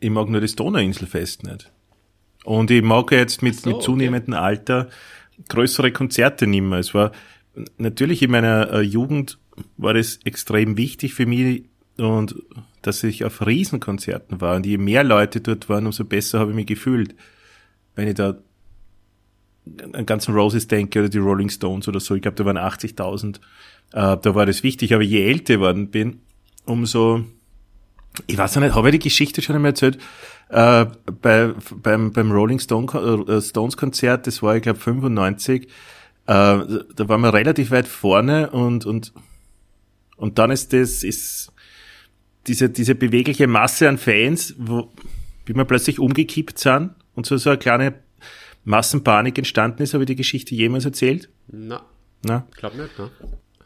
[0.00, 1.70] ich mag nur das Donauinselfest nicht.
[2.44, 4.88] Und ich mag jetzt mit, so, mit zunehmendem Alter
[5.48, 6.78] größere Konzerte nicht mehr.
[6.78, 7.12] Es war
[7.76, 9.38] natürlich in meiner äh, Jugend
[9.76, 11.64] war das extrem wichtig für mich
[11.96, 12.36] und
[12.82, 16.56] dass ich auf Riesenkonzerten war und je mehr Leute dort waren, umso besser habe ich
[16.56, 17.14] mich gefühlt.
[17.96, 18.38] Wenn ich da
[19.92, 23.36] an ganzen Roses denke oder die Rolling Stones oder so, ich glaube, da waren 80.000.
[23.36, 23.40] Äh,
[23.92, 26.20] da war das wichtig, aber je älter ich geworden bin,
[26.64, 27.24] umso,
[28.26, 29.98] ich weiß auch nicht, habe ich die Geschichte schon einmal erzählt,
[30.50, 30.86] äh,
[31.20, 31.52] bei,
[31.82, 35.68] beim, beim Rolling Stone, äh, Stones Konzert, das war, ich glaube, 95, äh,
[36.26, 36.64] da
[36.98, 39.12] waren wir relativ weit vorne und, und,
[40.16, 41.52] und dann ist das, ist
[42.46, 44.90] diese, diese bewegliche Masse an Fans, wo,
[45.46, 47.94] wie wir plötzlich umgekippt sind und so, so eine kleine
[48.64, 49.94] Massenpanik entstanden ist.
[49.94, 51.28] Habe ich die Geschichte jemals erzählt?
[51.48, 51.82] Na,
[52.24, 52.46] Na?
[52.50, 53.10] ich glaube nicht, ne?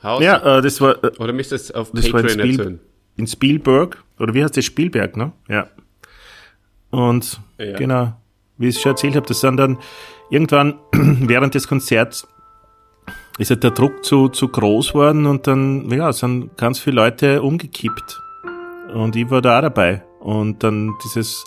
[0.02, 2.78] Haus Ja, äh, das war äh, Oder müsstest du auf das war in, Patreon Spiel,
[3.16, 4.64] in Spielberg, oder wie heißt das?
[4.64, 5.32] Spielberg, ne?
[5.48, 5.66] Ja.
[6.90, 7.76] Und Ja.
[7.76, 8.12] genau,
[8.58, 9.78] wie ich es schon erzählt habe, das sind dann
[10.30, 12.26] irgendwann während des Konzerts
[13.38, 17.42] ist halt der Druck zu, zu groß worden und dann, ja, sind ganz viele Leute
[17.42, 18.20] umgekippt.
[18.92, 20.02] Und ich war da auch dabei.
[20.22, 21.44] Und dann dieses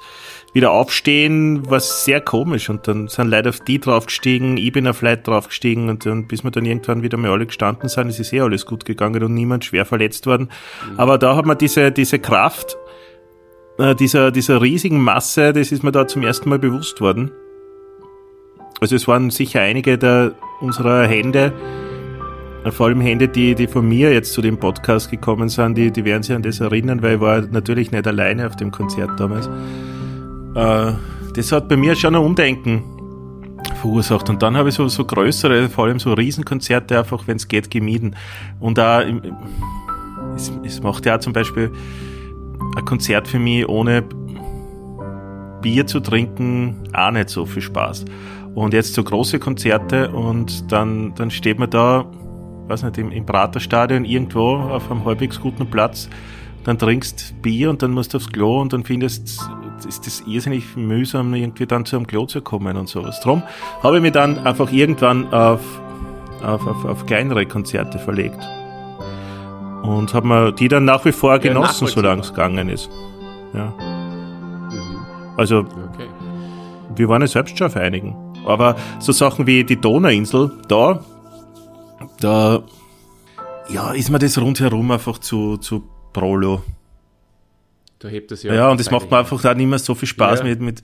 [0.55, 5.01] wieder aufstehen war sehr komisch und dann sind Leute auf die draufgestiegen, ich bin auf
[5.01, 8.31] Leute draufgestiegen und dann, bis wir dann irgendwann wieder mal alle gestanden sind, ist es
[8.31, 10.49] eh alles gut gegangen und niemand schwer verletzt worden.
[10.95, 12.77] Aber da hat man diese, diese Kraft,
[13.79, 17.31] äh, dieser, dieser riesigen Masse, das ist mir da zum ersten Mal bewusst worden.
[18.79, 21.51] Also es waren sicher einige der, unserer Hände,
[22.71, 26.05] vor allem Hände, die, die von mir jetzt zu dem Podcast gekommen sind, die, die
[26.05, 29.47] werden sich an das erinnern, weil ich war natürlich nicht alleine auf dem Konzert damals.
[30.55, 30.93] Äh,
[31.35, 32.83] das hat bei mir schon ein Umdenken
[33.75, 34.29] verursacht.
[34.29, 37.69] Und dann habe ich so, so größere, vor allem so Riesenkonzerte einfach, wenn es geht,
[37.69, 38.15] gemieden.
[38.59, 39.03] Und da,
[40.35, 41.71] es, es macht ja zum Beispiel
[42.75, 44.03] ein Konzert für mich ohne
[45.61, 48.05] Bier zu trinken auch nicht so viel Spaß.
[48.53, 52.05] Und jetzt so große Konzerte und dann, dann steht man da,
[52.67, 56.09] weiß nicht, im, im Praterstadion irgendwo auf einem halbwegs guten Platz,
[56.63, 59.47] dann trinkst Bier und dann musst du aufs Klo und dann findest
[59.87, 63.19] ist das irrsinnig mühsam, irgendwie dann zu einem Klo zu kommen und sowas.
[63.21, 63.43] Drum
[63.83, 65.61] habe ich mich dann einfach irgendwann auf,
[66.43, 68.39] auf, auf, auf kleinere Konzerte verlegt.
[69.83, 72.89] Und habe mir die dann nach wie vor genossen, solange es gegangen ist.
[73.53, 73.71] Ja.
[75.37, 76.07] Also, Okay.
[76.95, 78.15] wir waren ja selbst schon auf einigen.
[78.47, 80.99] Aber so Sachen wie die Donauinsel, da,
[82.19, 82.63] da,
[83.69, 86.63] ja, ist mir das rundherum einfach zu, zu Prolo.
[87.99, 88.69] Da hebt es Ja, ja.
[88.69, 90.45] und es macht mir einfach dann nicht mehr so viel Spaß, Ja.
[90.45, 90.81] mit, mit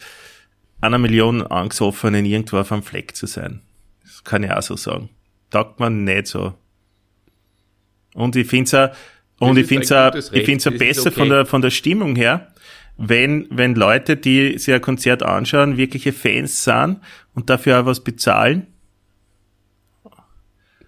[0.82, 3.62] einer Million Angesoffenen irgendwo auf einem Fleck zu sein.
[4.04, 5.10] Das kann ich auch so sagen.
[5.50, 6.54] Taugt man nicht so.
[8.13, 8.89] Und ich finde es auch,
[9.39, 11.30] und Das ich finde es auch, ich auch das ist besser von okay.
[11.30, 12.48] der, von der Stimmung her,
[12.98, 17.00] wenn, wenn Leute, die sich ein Konzert anschauen, wirkliche Fans sind
[17.34, 18.67] und dafür auch was bezahlen,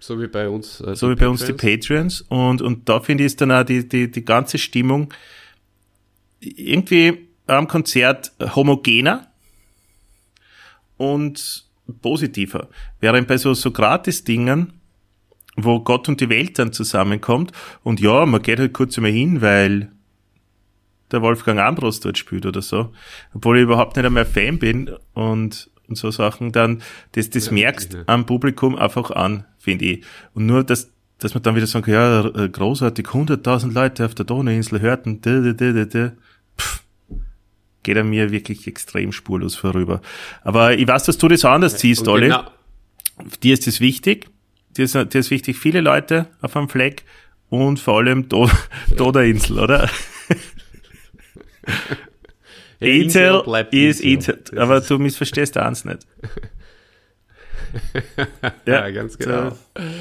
[0.06, 0.82] So wie bei uns.
[0.82, 1.86] äh, so wie bei uns die Patrons.
[1.86, 2.20] Patreons.
[2.28, 5.14] Und, und da finde ich ist dann auch die, die, die ganze Stimmung
[6.40, 9.28] irgendwie am Konzert homogener
[10.98, 11.64] und
[12.02, 12.68] positiver.
[13.00, 14.74] Während bei so, so Gratis-Dingen,
[15.56, 19.40] wo Gott und die Welt dann zusammenkommt und ja, man geht halt kurz einmal hin,
[19.40, 19.90] weil
[21.12, 22.92] der Wolfgang Ambros dort spielt oder so,
[23.32, 27.52] obwohl ich überhaupt nicht einmal Fan bin und, und so Sachen, dann, das, das Ja,
[27.52, 28.04] merkst ne?
[28.06, 30.04] am Publikum einfach an, finde ich.
[30.34, 34.24] Und nur, dass, dass man dann wieder sagt, ja, äh, großartig, 100.000 Leute auf der
[34.24, 36.12] Donauinsel hörten, da, da, da, da.
[36.58, 36.82] Pff,
[37.82, 40.00] geht an mir wirklich extrem spurlos vorüber.
[40.42, 42.26] Aber ich weiß, dass du das anders siehst, Olli.
[42.28, 42.50] genau-
[43.42, 44.28] Dir ist das wichtig.
[44.76, 47.04] Dir ist, dir ist wichtig, viele Leute auf einem Fleck
[47.48, 48.50] und vor allem Do
[48.96, 49.88] Donauinsel, oder?
[52.84, 54.00] Ja, Insel Intel ist.
[54.00, 54.58] Intel.
[54.58, 56.06] Aber du missverstehst eins nicht.
[58.66, 59.52] Ja, ganz genau.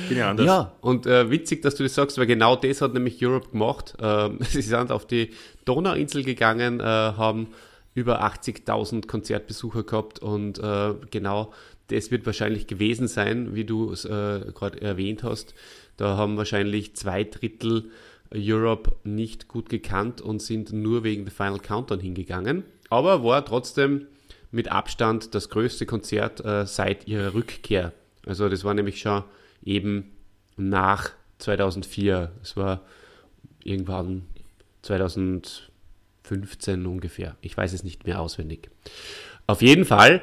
[0.10, 0.46] ich anders.
[0.46, 3.96] Ja, und äh, witzig, dass du das sagst, weil genau das hat nämlich Europe gemacht.
[4.00, 5.32] Ähm, sie sind auf die
[5.66, 7.48] Donauinsel gegangen, äh, haben
[7.96, 11.52] über 80.000 Konzertbesucher gehabt und äh, genau
[11.88, 15.54] das wird wahrscheinlich gewesen sein, wie du es äh, gerade erwähnt hast.
[15.98, 17.92] Da haben wahrscheinlich zwei Drittel
[18.36, 22.64] Europe nicht gut gekannt und sind nur wegen der Final Countdown hingegangen.
[22.90, 24.08] Aber war trotzdem
[24.52, 27.94] mit Abstand das größte Konzert äh, seit ihrer Rückkehr.
[28.26, 29.24] Also das war nämlich schon
[29.64, 30.12] eben
[30.58, 32.32] nach 2004.
[32.42, 32.82] Es war
[33.64, 34.24] irgendwann
[34.84, 37.36] 2015 ungefähr.
[37.42, 38.70] Ich weiß es nicht mehr auswendig.
[39.48, 40.22] Auf jeden Fall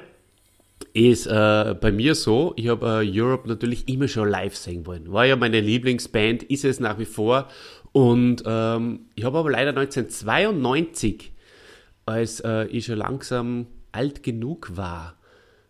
[0.93, 5.13] ist äh, bei mir so, ich habe äh, Europe natürlich immer schon live sehen wollen.
[5.13, 7.49] War ja meine Lieblingsband, ist es nach wie vor.
[7.93, 11.33] Und ähm, ich habe aber leider 1992,
[12.07, 15.17] als äh, ich schon langsam alt genug war,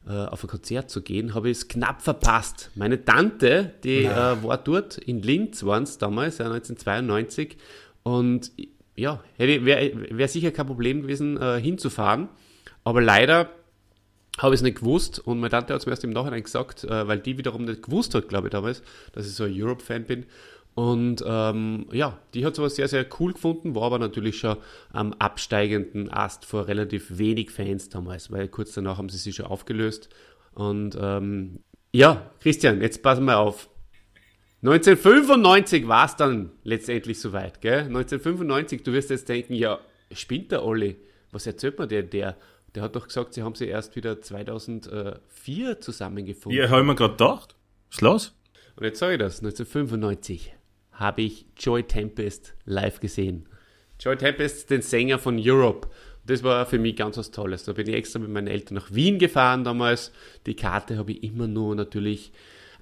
[0.06, 2.70] äh, auf ein Konzert zu gehen, habe ich es knapp verpasst.
[2.74, 7.56] Meine Tante, die äh, war dort, in Linz waren es damals, ja, 1992.
[8.02, 8.52] Und
[8.96, 12.28] ja, wäre wär sicher kein Problem gewesen, äh, hinzufahren.
[12.84, 13.50] Aber leider
[14.38, 16.84] habe ich es nicht gewusst und meine Tante hat es mir erst im Nachhinein gesagt,
[16.84, 20.04] äh, weil die wiederum nicht gewusst hat, glaube ich, damals, dass ich so ein Europe-Fan
[20.04, 20.26] bin.
[20.80, 24.56] Und ähm, ja, die hat sowas sehr, sehr cool gefunden, war aber natürlich schon
[24.94, 29.44] am absteigenden Ast vor relativ wenig Fans damals, weil kurz danach haben sie sich schon
[29.44, 30.08] aufgelöst.
[30.54, 31.60] Und ähm,
[31.92, 33.68] ja, Christian, jetzt passen wir auf.
[34.62, 37.80] 1995 war es dann letztendlich soweit, gell?
[37.80, 39.80] 1995, du wirst jetzt denken, ja,
[40.12, 40.96] spinnt der Olli?
[41.30, 42.04] Was erzählt mir der?
[42.04, 42.38] Der,
[42.74, 46.58] der hat doch gesagt, sie haben sie erst wieder 2004 zusammengefunden.
[46.58, 47.54] Ja, habe ich mir gerade gedacht.
[47.90, 48.36] Was ist los?
[48.76, 50.54] Und jetzt sage ich das, 1995
[51.00, 53.48] habe ich Joy Tempest live gesehen.
[53.98, 55.88] Joy Tempest, den Sänger von Europe.
[56.26, 57.64] Das war für mich ganz was Tolles.
[57.64, 60.12] Da bin ich extra mit meinen Eltern nach Wien gefahren damals.
[60.46, 62.32] Die Karte habe ich immer nur natürlich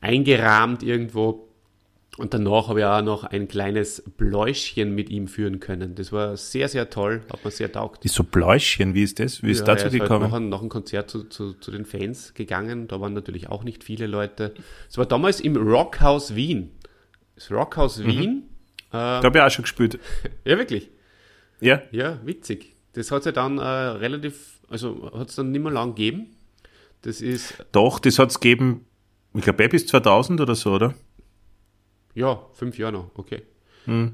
[0.01, 1.49] eingerahmt irgendwo.
[2.19, 5.95] Und danach habe ich auch noch ein kleines Bläuschen mit ihm führen können.
[5.95, 8.03] Das war sehr, sehr toll, hat mir sehr taugt.
[8.03, 9.45] Die so Bläuschen, wie ist das?
[9.45, 10.33] Wie ist Ja, dazu ist gekommen?
[10.33, 12.89] Halt nach, nach dem Konzert zu, zu, zu den Fans gegangen.
[12.89, 14.53] Da waren natürlich auch nicht viele Leute.
[14.91, 16.73] Es war damals im Rockhaus Wien.
[17.39, 18.49] Das Rockhaus Wien.
[18.91, 20.01] da habe ich auch schon gespielt.
[20.45, 20.91] Ja, wirklich.
[21.61, 21.83] Ja?
[21.93, 22.75] Ja, witzig.
[22.95, 26.35] Das hat es ja dann äh, relativ, also hat es dann nicht mehr lang gegeben.
[27.03, 28.87] Das ist, Doch, das hat's gegeben,
[29.35, 30.95] ich glaube, bis 2000 oder so, oder?
[32.15, 33.43] ja, fünf Jahre noch, okay.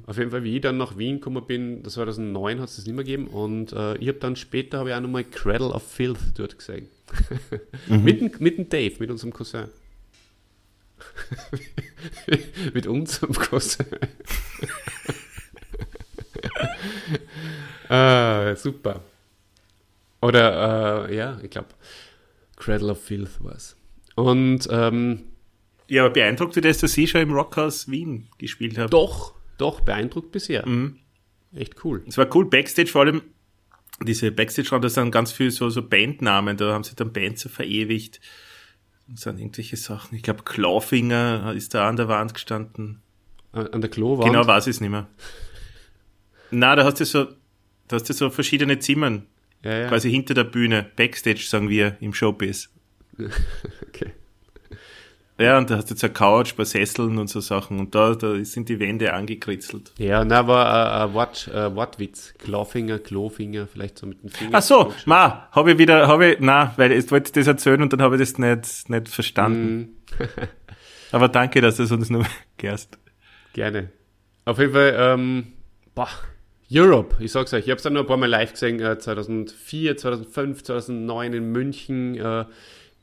[0.06, 2.86] Auf jeden Fall, wie ich dann nach Wien gekommen bin, das 2009 hat es das
[2.86, 5.82] nicht mehr gegeben und äh, ich habe dann später, habe ich auch nochmal Cradle of
[5.82, 6.86] Filth dort gesehen.
[7.88, 9.64] mit, dem, mit dem Dave, mit unserem Cousin.
[12.74, 12.86] mit
[13.38, 13.86] Cousin.
[17.88, 19.02] ah, super.
[20.20, 21.68] Oder, äh, ja, ich glaube,
[22.56, 23.76] Cradle of Filth war es.
[24.14, 25.24] Und ähm,
[25.88, 28.90] Ja, beeindruckt dich das, dass ich schon im Rockhaus Wien gespielt habe.
[28.90, 30.66] doch, doch beeindruckt bisher.
[31.54, 32.02] Echt cool.
[32.08, 33.22] Es war cool, Backstage vor allem
[34.02, 37.48] diese Backstage-Raum, da sind ganz viele so, so Bandnamen, da haben sie dann Bands so
[37.48, 38.20] verewigt.
[39.06, 40.14] Das sind irgendwelche Sachen.
[40.14, 43.02] Ich glaube, Clawfinger ist da an der Wand gestanden.
[43.52, 44.30] An der Klowand?
[44.32, 45.06] Genau weiß ich es nicht mehr.
[46.50, 47.24] Na, da hast du so,
[47.88, 49.26] da hast du so verschiedene Zimmern.
[49.62, 49.88] Ja, ja.
[49.88, 50.90] Quasi hinter der Bühne.
[50.96, 52.70] Backstage, sagen wir, im Showbiz.
[53.88, 54.12] Okay.
[55.36, 57.80] Ja, und da hast du jetzt eine Couch, paar Sesseln und so Sachen.
[57.80, 59.92] Und da, da sind die Wände angekritzelt.
[59.98, 62.34] Ja, na, war ein Wort, äh, Wortwitz.
[62.38, 64.50] Klaufinger, Klofinger, vielleicht so mit dem Finger.
[64.52, 67.92] Ach so, ma, habe ich wieder, habe ich, na, weil ich wollte das erzählen und
[67.92, 69.96] dann habe ich das nicht, nicht verstanden.
[71.10, 72.24] Aber danke, dass du es uns nur
[72.56, 72.98] gehst.
[73.54, 73.90] Gerne.
[74.44, 75.46] Auf jeden Fall, ähm,
[75.96, 76.08] boah,
[76.70, 79.96] Europe, ich sag's euch, ich hab's dann nur ein paar Mal live gesehen, äh, 2004,
[79.96, 82.44] 2005, 2009 in München, äh,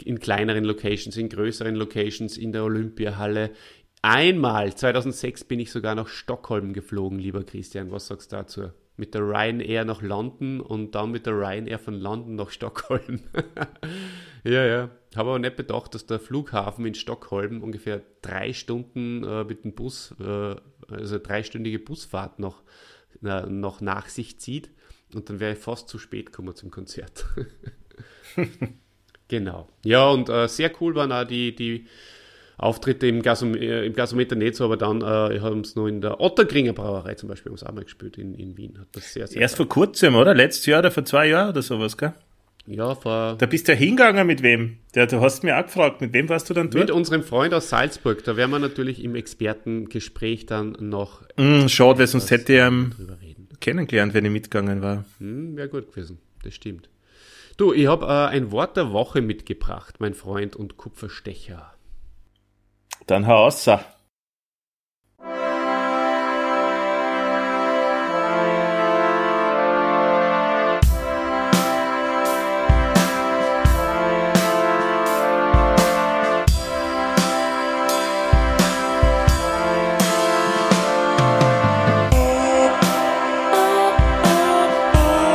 [0.06, 3.52] in kleineren Locations, in größeren Locations, in der Olympiahalle.
[4.02, 8.72] Einmal, 2006 bin ich sogar nach Stockholm geflogen, lieber Christian, was sagst du dazu?
[8.98, 13.22] Mit der Ryanair nach London und dann mit der Ryanair von London nach Stockholm.
[14.44, 14.90] ja, ja.
[15.16, 19.74] Habe aber nicht bedacht, dass der Flughafen in Stockholm ungefähr drei Stunden äh, mit dem
[19.74, 20.56] Bus, äh,
[20.88, 22.64] also dreistündige Busfahrt noch,
[23.20, 24.72] na, noch nach sich zieht.
[25.14, 27.26] Und dann wäre ich fast zu spät gekommen zum Konzert.
[29.32, 29.68] genau.
[29.84, 31.88] Ja, und äh, sehr cool waren auch die, die
[32.58, 36.00] Auftritte im, Gasom äh, im Gasometer nicht so, aber dann äh, haben es noch in
[36.02, 38.78] der Otterkringer Brauerei zum Beispiel haben sie auch mal gespielt in, in Wien.
[38.80, 40.36] Hat das sehr, sehr Erst vor kurzem, oder?
[40.36, 42.14] Letztes Jahr oder vor zwei Jahren oder sowas, gell?
[42.68, 44.78] ja, vor, Da bist du ja hingegangen mit wem?
[44.94, 46.92] Der, du hast mir auch gefragt, mit wem warst du dann mit dort?
[46.92, 48.24] unserem Freund aus Salzburg.
[48.24, 52.54] Da werden wir natürlich im Expertengespräch dann noch Mm, schade, weil sonst hätte
[52.96, 53.48] drüber reden.
[53.60, 55.06] kennengelernt, wenn ich mitgegangen war.
[55.18, 56.90] Hm, Wäre gut gewesen, das stimmt.
[57.62, 61.76] Du, ich habe äh, ein Wort der Woche mitgebracht, mein Freund und Kupferstecher.
[63.06, 63.70] Dann hau raus.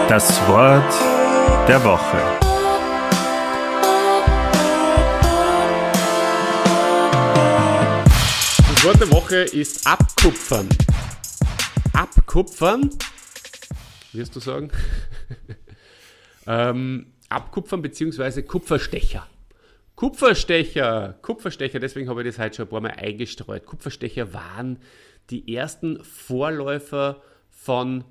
[0.09, 1.16] Das Wort
[1.69, 2.19] der Woche.
[8.69, 10.69] Das Wort der Woche ist abkupfern.
[11.93, 12.91] Abkupfern?
[14.13, 14.71] Wirst du sagen?
[16.47, 19.27] ähm, abkupfern beziehungsweise Kupferstecher.
[19.97, 23.67] Kupferstecher, Kupferstecher, deswegen habe ich das heute schon ein paar Mal eingestreut.
[23.67, 24.79] Kupferstecher waren
[25.31, 28.05] die ersten Vorläufer von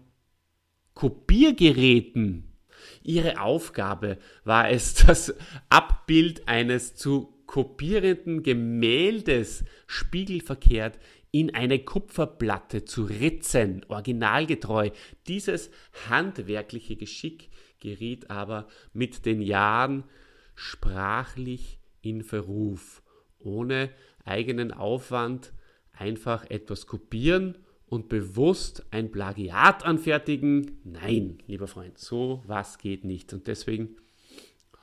[0.93, 2.54] Kopiergeräten.
[3.03, 5.33] Ihre Aufgabe war es, das
[5.69, 10.99] Abbild eines zu kopierenden Gemäldes spiegelverkehrt
[11.31, 14.91] in eine Kupferplatte zu ritzen, originalgetreu.
[15.27, 15.69] Dieses
[16.09, 17.49] handwerkliche Geschick
[17.81, 20.05] geriet aber mit den Jahren
[20.55, 23.01] sprachlich in Verruf.
[23.39, 23.89] Ohne
[24.23, 25.51] eigenen Aufwand
[25.91, 30.79] einfach etwas kopieren und bewusst ein Plagiat anfertigen?
[30.83, 33.33] Nein, lieber Freund, so was geht nicht.
[33.33, 33.97] Und deswegen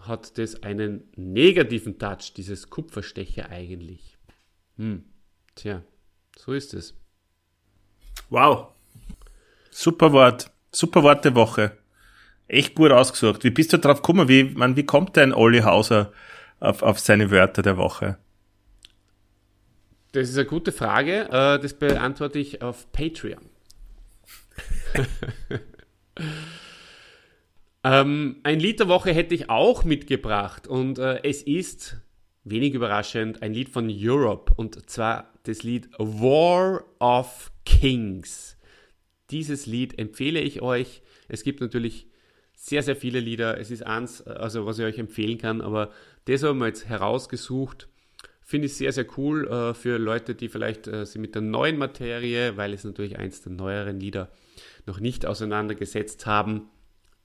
[0.00, 4.16] hat das einen negativen Touch, dieses Kupferstecher eigentlich.
[4.76, 5.04] Hm,
[5.54, 5.82] tja,
[6.36, 6.94] so ist es.
[8.30, 8.68] Wow.
[9.70, 10.50] Super Wort.
[10.70, 11.78] Super Wort der Woche.
[12.48, 13.44] Echt gut ausgesucht.
[13.44, 14.28] Wie bist du drauf gekommen?
[14.28, 16.12] Wie, man, wie kommt denn Olli Hauser
[16.60, 18.18] auf, auf seine Wörter der Woche?
[20.12, 21.28] Das ist eine gute Frage.
[21.30, 23.40] Äh, Das beantworte ich auf Patreon.
[27.84, 31.96] ähm, ein Lied der Woche hätte ich auch mitgebracht und äh, es ist,
[32.44, 38.58] wenig überraschend, ein Lied von Europe und zwar das Lied War of Kings.
[39.30, 41.00] Dieses Lied empfehle ich euch.
[41.28, 42.06] Es gibt natürlich
[42.54, 43.58] sehr, sehr viele Lieder.
[43.58, 45.90] Es ist eins, also was ich euch empfehlen kann, aber
[46.26, 47.88] das haben wir jetzt herausgesucht.
[48.52, 51.78] Finde ich sehr, sehr cool äh, für Leute, die vielleicht äh, sich mit der neuen
[51.78, 54.28] Materie, weil es natürlich eins der neueren Lieder
[54.84, 56.68] noch nicht auseinandergesetzt haben.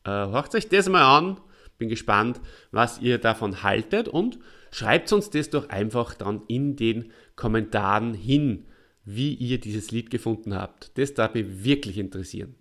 [0.06, 1.38] Äh, hört euch das mal an.
[1.78, 2.40] Bin gespannt,
[2.72, 4.40] was ihr davon haltet und
[4.72, 8.64] schreibt uns das doch einfach dann in den Kommentaren hin,
[9.04, 10.98] wie ihr dieses Lied gefunden habt.
[10.98, 12.56] Das darf mich wirklich interessieren.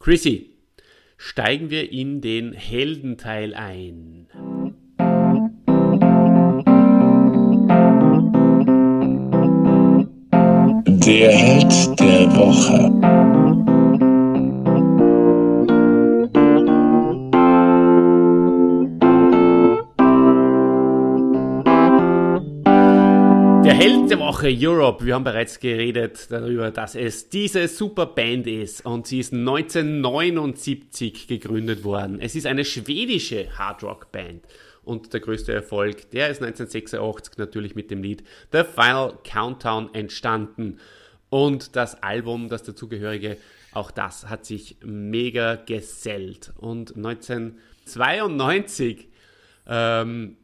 [0.00, 0.56] Chrissy,
[1.16, 4.26] steigen wir in den Heldenteil ein.
[11.06, 12.90] Der Held der Woche.
[23.64, 25.06] Der Held der Woche Europe.
[25.06, 31.28] Wir haben bereits geredet darüber, dass es diese super Band ist und sie ist 1979
[31.28, 32.20] gegründet worden.
[32.20, 34.42] Es ist eine schwedische Hardrock-Band
[34.90, 40.80] und der größte Erfolg, der ist 1986 natürlich mit dem Lied The Final Countdown entstanden.
[41.28, 43.36] Und das Album, das dazugehörige,
[43.70, 46.52] auch das hat sich mega gesellt.
[46.56, 49.06] Und 1992
[49.68, 50.36] ähm,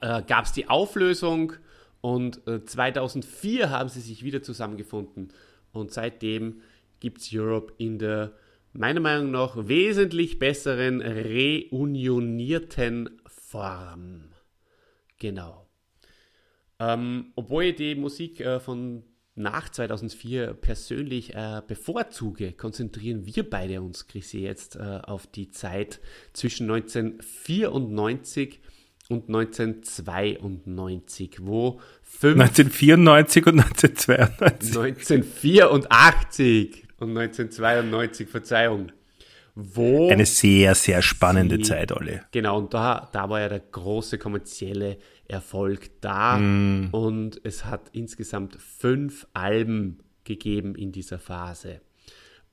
[0.00, 1.52] äh, gab es die Auflösung
[2.00, 5.34] und äh, 2004 haben sie sich wieder zusammengefunden.
[5.72, 6.62] Und seitdem
[6.98, 8.32] gibt es Europe in der
[8.72, 13.17] meiner Meinung nach wesentlich besseren reunionierten
[13.48, 14.32] Form.
[15.18, 15.66] Genau.
[16.78, 23.80] Ähm, obwohl ich die Musik äh, von nach 2004 persönlich äh, bevorzuge, konzentrieren wir beide
[23.80, 26.00] uns, Chrissy, jetzt äh, auf die Zeit
[26.32, 28.60] zwischen 1994
[29.08, 34.76] und 1992, wo fünf 1994 und 1992.
[34.76, 38.92] 1984 und 1992, Verzeihung.
[39.60, 42.20] Wo Eine sehr, sehr spannende sie- Zeit, Olli.
[42.30, 46.38] Genau, und da, da war ja der große kommerzielle Erfolg da.
[46.38, 46.90] Mm.
[46.92, 51.80] Und es hat insgesamt fünf Alben gegeben in dieser Phase.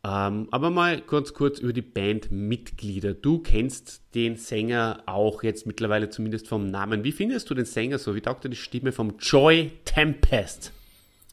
[0.03, 3.13] Ähm, aber mal kurz kurz über die Bandmitglieder.
[3.13, 7.03] Du kennst den Sänger auch jetzt mittlerweile zumindest vom Namen.
[7.03, 8.15] Wie findest du den Sänger so?
[8.15, 10.71] Wie taugt dir die Stimme vom Joy Tempest?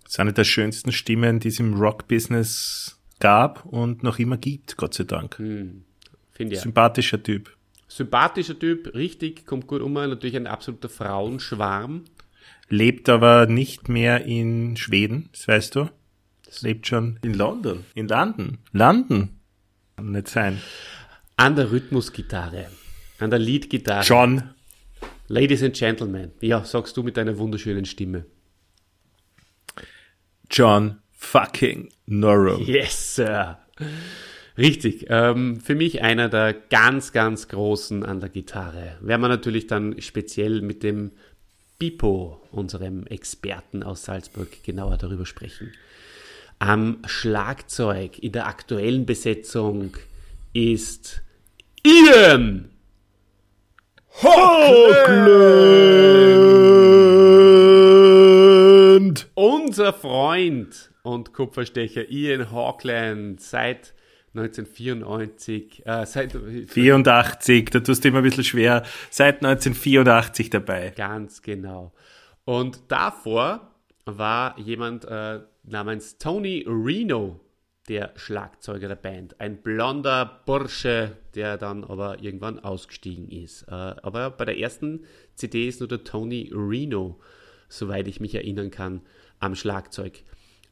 [0.04, 4.76] Das ist eine der schönsten Stimmen, die es im Rock-Business gab und noch immer gibt,
[4.76, 5.36] Gott sei Dank.
[5.36, 6.60] Finde ja.
[6.60, 7.56] Sympathischer Typ.
[7.86, 9.92] Sympathischer Typ, richtig, kommt gut um.
[9.92, 12.04] Natürlich ein absoluter Frauenschwarm.
[12.68, 15.88] Lebt aber nicht mehr in Schweden, das weißt du.
[16.62, 17.84] Lebt schon in London.
[17.94, 18.58] In London.
[18.72, 19.40] London.
[19.96, 20.60] Kann nicht sein.
[21.36, 22.66] An der Rhythmusgitarre,
[23.20, 24.04] an der Leadgitarre.
[24.04, 24.50] John.
[25.28, 28.26] Ladies and Gentlemen, ja, sagst du mit deiner wunderschönen Stimme.
[30.50, 32.60] John fucking Norrow.
[32.60, 33.58] Yes, Sir.
[34.58, 35.06] Richtig.
[35.08, 38.98] Ähm, für mich einer der ganz, ganz großen an der Gitarre.
[39.00, 41.12] Werden wir natürlich dann speziell mit dem
[41.78, 45.72] Bipo, unserem Experten aus Salzburg, genauer darüber sprechen.
[46.58, 49.96] Am Schlagzeug in der aktuellen Besetzung
[50.52, 51.22] ist
[51.82, 52.68] Ian
[54.20, 55.72] Auckland.
[59.34, 63.94] unser Freund und Kupferstecher Ian Hawkland seit
[64.34, 68.82] 1994, äh, seit 84, da tust du immer ein bisschen schwer.
[69.10, 70.90] Seit 1984 dabei.
[70.96, 71.92] ganz genau.
[72.44, 73.72] Und davor
[74.04, 77.40] war jemand äh, namens Tony Reno
[77.88, 79.40] der Schlagzeuger der Band.
[79.40, 83.62] Ein blonder Bursche, der dann aber irgendwann ausgestiegen ist.
[83.64, 87.20] Äh, aber bei der ersten CD ist nur der Tony Reno,
[87.68, 89.02] soweit ich mich erinnern kann,
[89.40, 90.22] am Schlagzeug.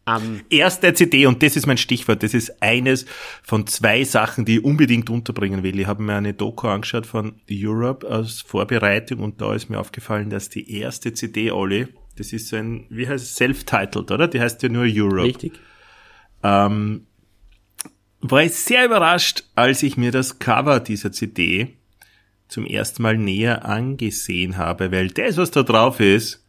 [0.07, 3.07] Am Erste CD, und das ist mein Stichwort, das ist eines
[3.43, 5.79] von zwei Sachen, die ich unbedingt unterbringen will.
[5.79, 10.31] Ich habe mir eine Doku angeschaut von Europe als Vorbereitung und da ist mir aufgefallen,
[10.31, 11.87] dass die erste CD, Olli,
[12.17, 14.27] das ist so ein, wie heißt es, self-titled, oder?
[14.27, 15.25] Die heißt ja nur Europe.
[15.25, 15.53] richtig.
[16.43, 17.07] ähm,
[18.21, 21.77] war ich sehr überrascht, als ich mir das Cover dieser CD
[22.49, 26.45] zum ersten Mal näher angesehen habe, weil das, was da drauf ist,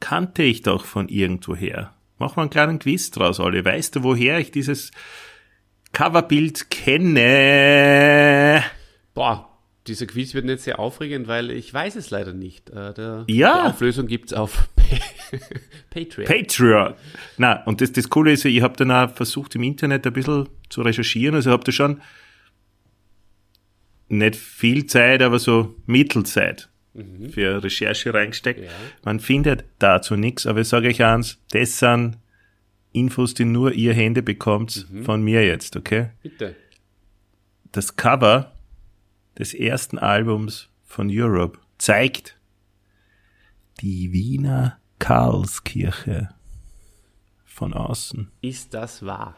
[0.00, 1.95] kannte ich doch von irgendwoher.
[2.18, 3.64] Mach mal einen kleinen Quiz draus, Olli.
[3.64, 4.90] Weißt du, woher ich dieses
[5.92, 8.62] Coverbild kenne?
[9.14, 9.48] Boah,
[9.86, 12.70] dieser Quiz wird nicht sehr aufregend, weil ich weiß es leider nicht.
[12.70, 13.62] Äh, der, Ja.
[13.64, 14.68] Die Auflösung gibt's auf
[15.90, 16.26] Patreon.
[16.26, 16.94] Patreon.
[17.36, 20.48] Na, und das, das Coole ist, ich habe dann auch versucht, im Internet ein bisschen
[20.68, 21.34] zu recherchieren.
[21.34, 22.00] Also habe da schon
[24.08, 26.68] nicht viel Zeit, aber so Mittelzeit
[27.30, 28.64] für Recherche reingesteckt.
[28.64, 28.70] Ja.
[29.04, 32.18] Man findet dazu nichts, aber ich sage euch eins, das sind
[32.92, 36.10] Infos, die nur ihr Hände bekommt von mir jetzt, okay?
[36.22, 36.56] Bitte.
[37.72, 38.52] Das Cover
[39.38, 42.38] des ersten Albums von Europe zeigt
[43.80, 46.30] die Wiener Karlskirche
[47.44, 48.30] von außen.
[48.40, 49.36] Ist das wahr?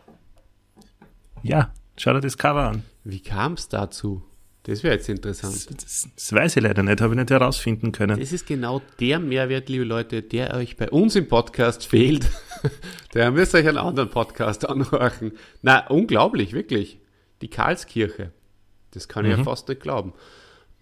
[1.43, 2.85] Ja, schau dir das Cover an.
[3.03, 4.25] Wie kam es dazu?
[4.65, 5.55] Das wäre jetzt interessant.
[5.83, 8.21] Das, das weiß ich leider nicht, habe ich nicht herausfinden können.
[8.21, 12.27] Das ist genau der Mehrwert, liebe Leute, der euch bei uns im Podcast fehlt.
[13.15, 15.33] der müsst ihr euch einen anderen Podcast anhören.
[15.63, 16.99] Na, unglaublich, wirklich.
[17.41, 18.33] Die Karlskirche.
[18.91, 19.39] Das kann ich Mhm.
[19.39, 20.13] ja fast nicht glauben.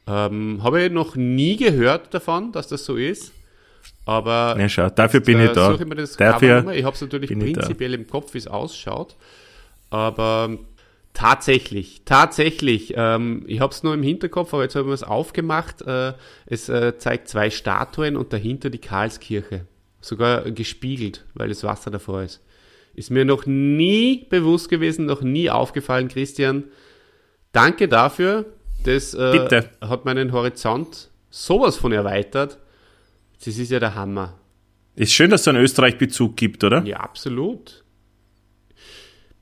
[0.09, 3.33] Ähm, Habe ich noch nie gehört davon, dass das so ist.
[4.05, 5.75] Aber Ja, schau, dafür bin ich da.
[5.75, 6.73] ich mir das Dafür.
[6.73, 9.17] Ich habe es natürlich ich prinzipiell im Kopf, wie es ausschaut.
[9.91, 10.59] Aber
[11.17, 15.81] tatsächlich, tatsächlich, ähm, ich habe es nur im Hinterkopf, aber jetzt haben wir es aufgemacht.
[15.81, 16.13] Äh,
[16.45, 19.67] es äh, zeigt zwei Statuen und dahinter die Karlskirche.
[20.03, 22.43] sogar gespiegelt, weil das Wasser davor ist.
[22.95, 26.65] Ist mir noch nie bewusst gewesen, noch nie aufgefallen, Christian.
[27.53, 28.45] Danke dafür.
[28.85, 29.71] Das äh, Bitte.
[29.81, 32.59] hat meinen Horizont sowas von erweitert.
[33.43, 34.39] Das ist ja der Hammer.
[34.95, 36.85] Ist schön, dass es einen Österreich-Bezug gibt, oder?
[36.85, 37.85] Ja, absolut.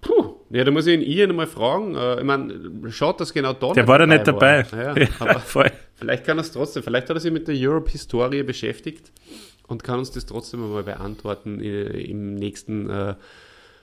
[0.00, 1.96] Puh, ja, da muss ich ihn Ian mal fragen.
[1.96, 2.54] Äh, ich meine,
[2.90, 4.64] schaut, dass genau da Der war da nicht dabei.
[4.70, 5.70] Ja, Ja, aber voll.
[5.96, 6.84] vielleicht kann er es trotzdem.
[6.84, 9.10] Vielleicht hat er sich mit der Europe-Historie beschäftigt
[9.66, 13.14] und kann uns das trotzdem mal beantworten äh, im nächsten äh,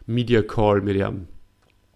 [0.05, 1.27] Media Call mit ihm.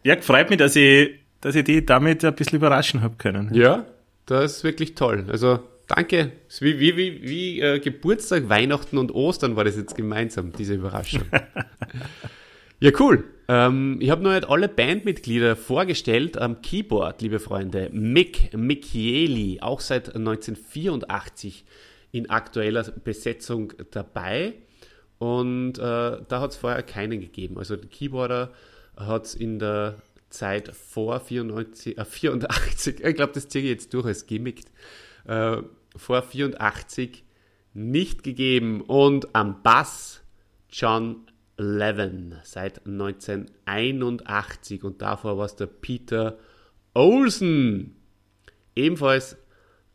[0.03, 3.53] Ja, freut mich, dass ich, dass ich die damit ein bisschen überraschen habe können.
[3.53, 3.85] Ja,
[4.25, 5.25] das ist wirklich toll.
[5.29, 6.33] Also danke.
[6.59, 11.23] Wie, wie, wie, wie äh, Geburtstag, Weihnachten und Ostern war das jetzt gemeinsam, diese Überraschung.
[12.81, 13.23] ja, cool.
[13.47, 17.89] Ähm, ich habe noch nicht alle Bandmitglieder vorgestellt am Keyboard, liebe Freunde.
[17.91, 21.65] Mick Michieli, auch seit 1984
[22.11, 24.53] in aktueller Besetzung dabei.
[25.19, 25.81] Und äh,
[26.27, 27.57] da hat es vorher keinen gegeben.
[27.57, 28.51] Also den Keyboarder
[28.97, 29.95] hat es in der
[30.29, 34.61] Zeit vor 94, äh, 84, ich glaube, das ziehe ich jetzt durch als Gimmick,
[35.25, 35.57] äh,
[35.95, 37.23] vor 84
[37.73, 38.81] nicht gegeben.
[38.81, 40.21] Und am Bass
[40.69, 41.24] John
[41.57, 46.37] Levin seit 1981 und davor war es der Peter
[46.93, 47.95] Olsen,
[48.75, 49.37] ebenfalls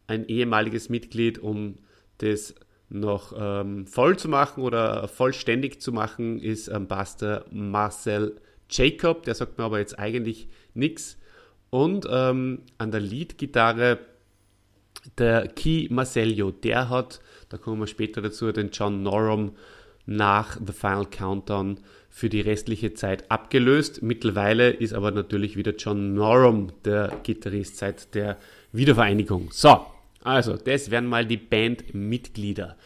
[0.07, 1.77] ein ehemaliges Mitglied, um
[2.19, 2.55] das
[2.89, 9.35] noch ähm, voll zu machen oder vollständig zu machen, ist Bass der Marcel Jacob, der
[9.35, 11.19] sagt mir aber jetzt eigentlich nichts.
[11.71, 13.99] Und ähm, an der Leadgitarre
[15.19, 19.53] der Key Marcello, der hat, da kommen wir später dazu, den John Norum
[20.07, 21.79] nach The Final Countdown
[22.09, 24.03] für die restliche Zeit abgelöst.
[24.03, 28.37] Mittlerweile ist aber natürlich wieder John Norum der Gitarrist seit der
[28.73, 29.49] Wiedervereinigung.
[29.53, 29.87] So,
[30.23, 32.77] also das wären mal die Bandmitglieder.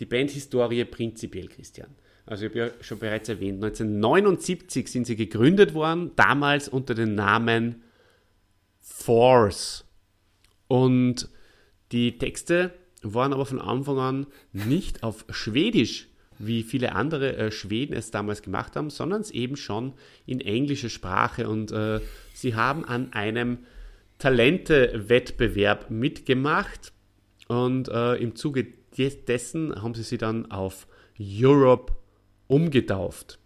[0.00, 1.88] Die Bandhistorie prinzipiell, Christian.
[2.26, 7.14] Also ich habe ja schon bereits erwähnt, 1979 sind sie gegründet worden, damals unter dem
[7.14, 7.82] Namen
[8.80, 9.84] Force.
[10.68, 11.28] Und
[11.92, 16.09] die Texte waren aber von Anfang an nicht auf Schwedisch,
[16.42, 19.92] wie viele andere äh, Schweden es damals gemacht haben, sondern es eben schon
[20.26, 21.48] in englischer Sprache.
[21.48, 22.00] Und äh,
[22.32, 23.58] sie haben an einem
[24.18, 26.92] Talente-Wettbewerb mitgemacht.
[27.48, 30.86] Und äh, im Zuge des- dessen haben sie sie dann auf
[31.20, 31.92] Europe
[32.46, 33.38] umgetauft.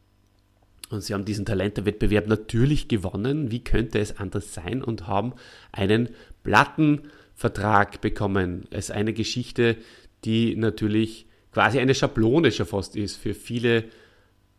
[0.90, 3.50] Und sie haben diesen Talentewettbewerb natürlich gewonnen.
[3.50, 4.82] Wie könnte es anders sein?
[4.82, 5.32] Und haben
[5.72, 6.10] einen
[6.44, 8.66] Plattenvertrag bekommen.
[8.70, 9.76] Es ist eine Geschichte,
[10.24, 13.84] die natürlich quasi eine Schablone schon fast ist für viele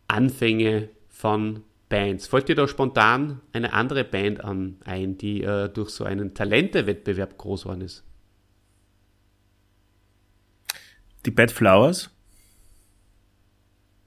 [0.08, 2.26] Anfänge von Bands.
[2.26, 7.38] Fällt dir da spontan eine andere Band an ein, die äh, durch so einen Talentewettbewerb
[7.38, 8.02] groß geworden ist?
[11.26, 12.10] Die Bad Flowers,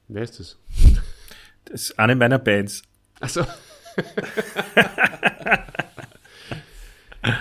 [0.07, 0.57] Wer ist das?
[1.65, 2.81] das ist eine meiner Bands.
[3.19, 3.45] Also.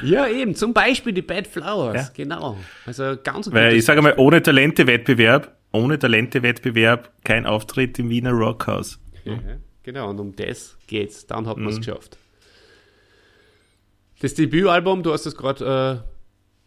[0.02, 2.10] ja, eben, zum Beispiel die Bad Flowers, Ja.
[2.14, 2.56] genau.
[2.86, 8.98] Also ganz Weil ich sage mal, ohne Talente-Wettbewerb, ohne Talente-Wettbewerb kein Auftritt im Wiener Rockhaus.
[9.24, 9.38] Ja,
[9.82, 11.26] genau, und um das geht's.
[11.26, 12.16] Dann hat man es geschafft.
[14.20, 16.04] Das Debütalbum, du hast es gerade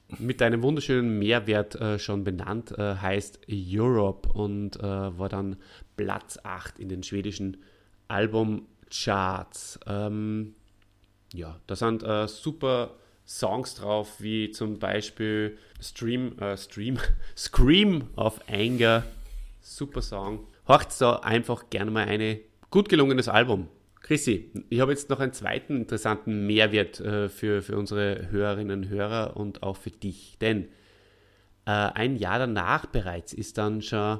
[0.09, 5.57] äh, mit deinem wunderschönen Mehrwert äh, schon benannt, äh, heißt Europe und äh, war dann
[5.97, 7.57] Platz 8 in den schwedischen
[8.07, 9.80] Albumcharts.
[9.88, 10.55] Ähm,
[11.34, 12.91] ja, da sind äh, super
[13.39, 16.97] Songs drauf, wie zum Beispiel Stream, äh, Stream,
[17.38, 19.03] Scream of Anger.
[19.61, 20.47] Super Song.
[20.67, 22.41] Horcht da einfach gerne mal eine.
[22.69, 23.69] Gut gelungenes Album.
[24.01, 28.89] Chrissy, ich habe jetzt noch einen zweiten interessanten Mehrwert äh, für, für unsere Hörerinnen und
[28.89, 30.38] Hörer und auch für dich.
[30.41, 30.65] Denn
[31.65, 34.19] äh, ein Jahr danach bereits ist dann schon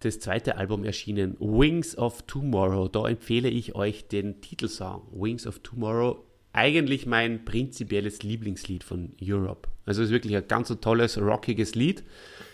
[0.00, 2.88] das zweite Album erschienen, Wings of Tomorrow.
[2.88, 6.24] Da empfehle ich euch den Titelsong, Wings of Tomorrow.
[6.52, 9.68] Eigentlich mein prinzipielles Lieblingslied von Europe.
[9.86, 12.02] Also es ist wirklich ein ganz tolles, rockiges Lied.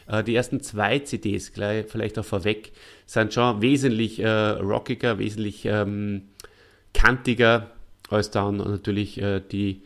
[0.06, 2.72] Äh, Die ersten zwei CDs, gleich vielleicht auch vorweg,
[3.06, 6.28] sind schon wesentlich äh, rockiger, wesentlich ähm,
[6.92, 7.70] kantiger
[8.10, 9.82] als dann natürlich äh, die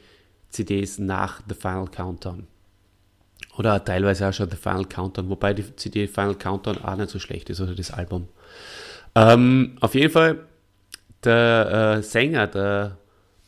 [0.50, 2.46] CDs nach The Final Countdown.
[3.56, 7.18] Oder teilweise auch schon The Final Countdown, wobei die CD Final Countdown auch nicht so
[7.18, 8.28] schlecht ist, oder das Album.
[9.14, 10.46] Ähm, auf jeden Fall,
[11.24, 12.96] der äh, Sänger, der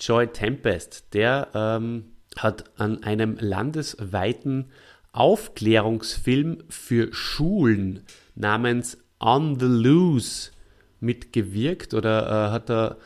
[0.03, 2.05] Joy Tempest, der ähm,
[2.37, 4.71] hat an einem landesweiten
[5.13, 10.51] Aufklärungsfilm für Schulen namens On the Loose
[10.99, 12.97] mitgewirkt oder äh, hat er,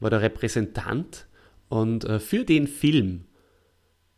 [0.00, 1.26] war der Repräsentant.
[1.68, 3.26] Und äh, für den Film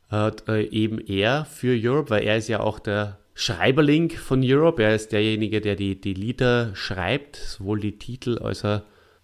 [0.08, 4.82] hat äh, eben er für Europe, weil er ist ja auch der Schreiberling von Europe.
[4.82, 8.82] Er ist derjenige, der die, die Lieder schreibt, sowohl die Titel als auch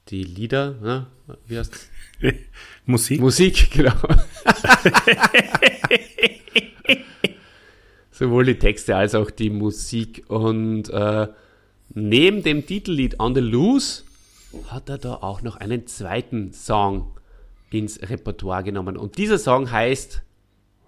[0.09, 0.73] die Lieder.
[0.81, 1.07] Ne?
[1.47, 1.91] Wie heißt
[2.87, 3.21] Musik.
[3.21, 3.93] Musik, genau.
[8.11, 10.25] sowohl die Texte als auch die Musik.
[10.29, 11.29] Und äh,
[11.95, 14.05] neben dem Titellied On the Loose
[14.69, 17.11] hat er da auch noch einen zweiten Song
[17.71, 18.97] ins Repertoire genommen.
[18.97, 20.23] Und dieser Song heißt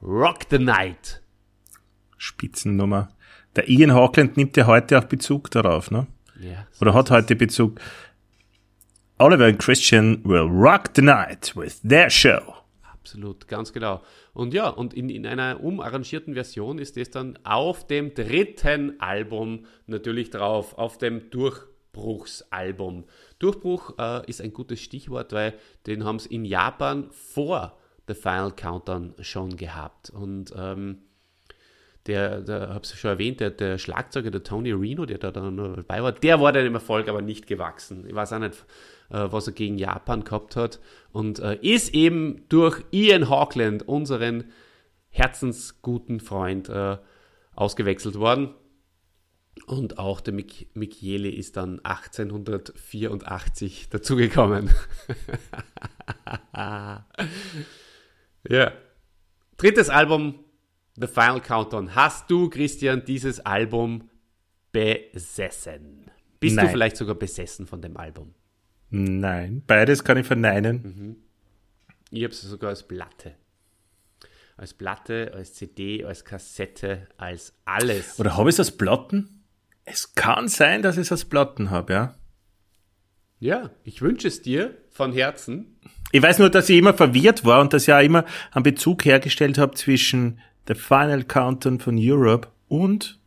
[0.03, 1.23] Rock the Night.
[2.17, 3.09] Spitzennummer.
[3.57, 6.07] Der Ian Hawkland nimmt ja heute auch Bezug darauf, ne?
[6.41, 7.81] Ja, Oder hat heute Bezug.
[9.19, 12.57] Oliver and Christian will rock the night with their show.
[12.93, 14.03] Absolut, ganz genau.
[14.35, 19.65] Und ja, und in, in einer umarrangierten Version ist es dann auf dem dritten Album
[19.87, 23.05] natürlich drauf, auf dem Durchbruchsalbum.
[23.39, 25.55] Durchbruch äh, ist ein gutes Stichwort, weil
[25.87, 30.11] den haben sie in Japan vor The Final Countdown schon gehabt.
[30.11, 30.99] Und ähm,
[32.07, 35.57] der, der habe ich schon erwähnt, der, der Schlagzeuger, der Tony Reno, der da dann
[35.57, 38.07] dabei war, der war dann im Erfolg aber nicht gewachsen.
[38.07, 38.65] Ich weiß auch nicht,
[39.11, 40.81] äh, was er gegen Japan gehabt hat.
[41.13, 44.51] Und äh, ist eben durch Ian Hawkland, unseren
[45.09, 46.99] herzensguten Freund, äh,
[47.55, 48.55] ausgewechselt worden.
[49.67, 54.69] Und auch der Mick, Michele ist dann 1884 dazugekommen.
[56.55, 57.07] ja.
[59.57, 60.45] Drittes Album,
[60.99, 61.95] The Final Countdown.
[61.95, 64.09] Hast du, Christian, dieses Album
[64.73, 66.11] besessen?
[66.41, 66.67] Bist Nein.
[66.67, 68.35] du vielleicht sogar besessen von dem Album?
[68.91, 71.17] Nein, beides kann ich verneinen.
[72.11, 73.35] Ich habe es sogar als Platte.
[74.57, 78.19] Als Platte, als CD, als Kassette, als alles.
[78.19, 79.45] Oder habe ich es als Platten?
[79.85, 82.15] Es kann sein, dass ich es als Platten habe, ja.
[83.39, 85.77] Ja, ich wünsche es dir von Herzen.
[86.11, 89.05] Ich weiß nur, dass ich immer verwirrt war und dass ich auch immer einen Bezug
[89.05, 93.19] hergestellt habe zwischen The Final Countdown von Europe und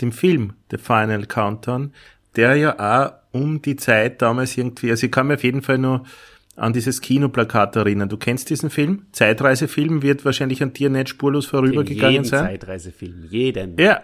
[0.00, 1.92] dem Film The Final Countdown,
[2.36, 5.78] der ja auch um die Zeit damals irgendwie, also ich kann mir auf jeden Fall
[5.78, 6.04] nur
[6.56, 8.08] an dieses Kinoplakat erinnern.
[8.08, 9.06] Du kennst diesen Film?
[9.12, 12.46] Zeitreisefilm wird wahrscheinlich an dir nicht spurlos vorübergegangen jeden sein.
[12.46, 13.78] Zeitreisefilm, jeden.
[13.78, 14.02] Ja,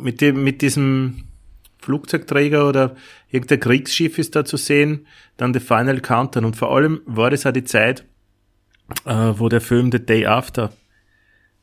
[0.00, 1.24] mit dem, mit diesem
[1.78, 2.96] Flugzeugträger oder
[3.30, 5.06] irgendein Kriegsschiff ist da zu sehen,
[5.36, 6.44] dann The Final Countdown.
[6.44, 8.04] Und vor allem war das auch die Zeit,
[9.04, 10.72] äh, wo der Film The Day After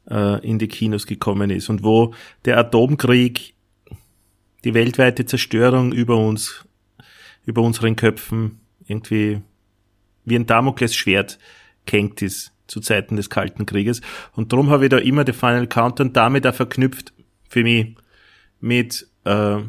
[0.10, 2.14] äh, in die Kinos gekommen ist und wo
[2.46, 3.54] der Atomkrieg,
[4.64, 6.66] die weltweite Zerstörung über uns,
[7.46, 9.42] über unseren Köpfen irgendwie
[10.26, 11.40] wie ein Damoklesschwert
[11.86, 14.02] gehängt ist zu Zeiten des Kalten Krieges.
[14.36, 17.14] Und darum habe ich da immer The Final Countdown damit auch verknüpft
[17.48, 17.96] für mich
[18.60, 19.60] mit, äh,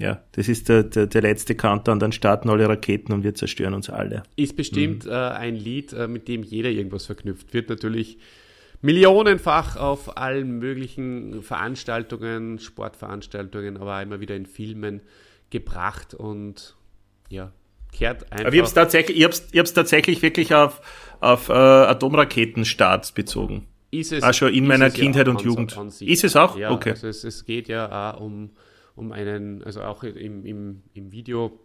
[0.00, 3.74] ja, das ist der, der, der letzte Countdown, dann starten alle Raketen und wir zerstören
[3.74, 4.24] uns alle.
[4.34, 7.54] Ist bestimmt äh, ein Lied, äh, mit dem jeder irgendwas verknüpft.
[7.54, 8.18] Wird natürlich
[8.80, 15.02] millionenfach auf allen möglichen Veranstaltungen, Sportveranstaltungen, aber auch immer wieder in Filmen
[15.50, 16.76] gebracht und
[17.28, 17.52] ja,
[17.92, 18.46] kehrt einfach.
[18.46, 20.80] Aber ich habe es tatsächlich, ich hab's, ich hab's tatsächlich wirklich auf,
[21.20, 23.66] auf äh, Atomraketenstarts bezogen.
[23.90, 25.76] ist es, Ah, schon in meiner ja Kindheit auch und Jugend.
[25.76, 26.08] an sich.
[26.08, 26.56] Ist es auch?
[26.56, 26.90] Ja, Okay.
[26.90, 28.50] also es, es geht ja auch um,
[28.94, 31.58] um einen, also auch im, im, im Video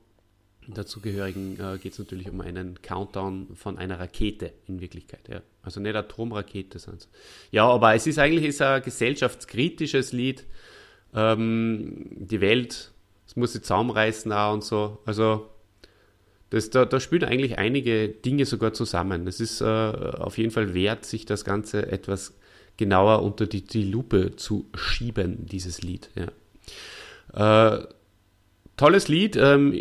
[0.68, 5.28] dazugehörigen äh, geht es natürlich um einen Countdown von einer Rakete in Wirklichkeit.
[5.30, 5.41] Ja.
[5.64, 6.78] Also nicht Atomrakete.
[6.78, 7.07] Sondern,
[7.51, 10.45] ja, aber es ist eigentlich ist ein gesellschaftskritisches Lied.
[11.16, 12.91] Ähm, die Welt,
[13.26, 14.99] es muss sich zusammenreißen auch und so.
[15.05, 15.49] Also
[16.49, 19.26] das, da, da spielen eigentlich einige Dinge sogar zusammen.
[19.26, 22.36] Es ist äh, auf jeden Fall wert, sich das Ganze etwas
[22.78, 26.09] genauer unter die, die Lupe zu schieben, dieses Lied.
[26.16, 27.78] Ja.
[27.80, 27.88] Äh,
[28.78, 29.74] tolles Lied, ähm,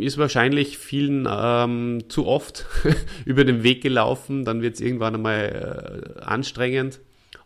[0.00, 2.66] ist wahrscheinlich vielen ähm, zu oft
[3.24, 7.00] über den Weg gelaufen, dann wird es irgendwann einmal äh, anstrengend.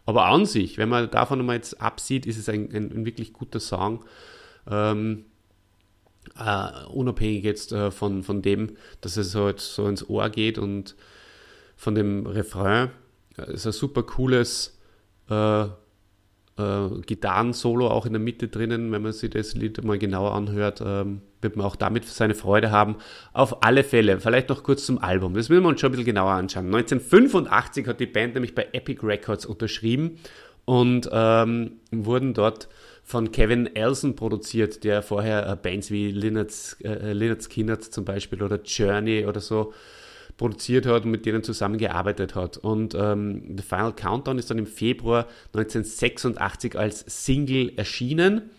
[0.07, 3.33] Aber an sich, wenn man davon einmal jetzt absieht, ist es ein, ein, ein wirklich
[3.33, 4.05] guter Song.
[4.69, 5.27] Ähm,
[6.39, 10.97] äh, unabhängig jetzt äh, von, von dem, dass es halt so ins Ohr geht und
[11.77, 12.91] von dem Refrain.
[13.37, 14.79] Äh, ist ein super cooles
[16.59, 18.93] äh, Gitarren-Solo auch in der Mitte drinnen.
[18.93, 22.71] Wenn man sich das Lied mal genauer anhört, ähm, wird man auch damit seine Freude
[22.71, 22.97] haben.
[23.33, 25.35] Auf alle Fälle, vielleicht noch kurz zum Album.
[25.35, 26.67] Das will man uns schon ein bisschen genauer anschauen.
[26.67, 30.19] 1985 hat die Band nämlich bei Epic Records unterschrieben
[30.65, 32.69] und ähm, wurden dort
[33.03, 38.61] von Kevin Elson produziert, der vorher äh, Bands wie Lynyrd äh, Lynyrd zum Beispiel oder
[38.63, 39.73] Journey oder so
[40.39, 42.57] produziert hat und mit denen zusammengearbeitet hat.
[42.57, 48.51] Und ähm, The Final Countdown ist dann im Februar 1986 als Single erschienen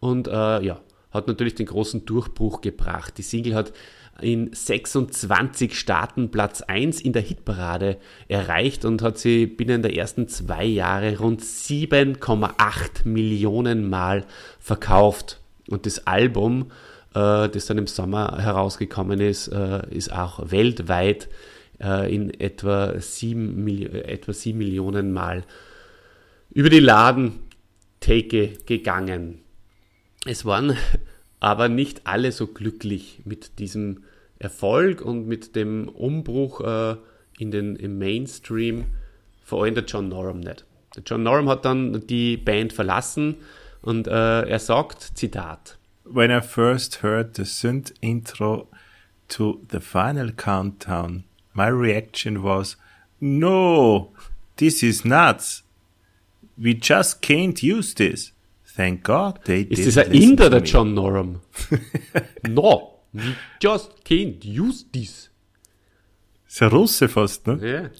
[0.00, 0.80] und äh, ja,
[1.12, 3.18] hat natürlich den großen Durchbruch gebracht.
[3.18, 3.72] Die Single hat
[4.20, 10.28] in 26 Staaten Platz 1 in der Hitparade erreicht und hat sie binnen der ersten
[10.28, 14.24] zwei Jahre rund 7,8 Millionen Mal
[14.58, 15.40] verkauft.
[15.68, 16.70] Und das Album,
[17.16, 21.28] das dann im Sommer herausgekommen ist, äh, ist auch weltweit
[21.80, 25.44] äh, in etwa 7, etwa 7 Millionen Mal
[26.50, 29.40] über die Ladentheke gegangen.
[30.26, 30.76] Es waren
[31.40, 34.04] aber nicht alle so glücklich mit diesem
[34.38, 36.96] Erfolg und mit dem Umbruch äh,
[37.38, 38.86] in den, im Mainstream,
[39.42, 40.64] vor allem der John Norum nicht.
[40.96, 43.36] Der John Norum hat dann die Band verlassen
[43.82, 45.78] und äh, er sagt, Zitat.
[46.10, 48.68] When I first heard the synth intro
[49.28, 52.76] to the final countdown, my reaction was,
[53.20, 54.12] no,
[54.56, 55.62] this is nuts.
[56.56, 58.32] We just can't use this.
[58.64, 60.60] Thank God they didn't das ein listen Inder, me.
[60.60, 61.40] John Norum?
[62.48, 65.30] no, we just can't use this.
[66.46, 67.58] Ist ein Russe fast, ne?
[67.62, 67.90] Ja.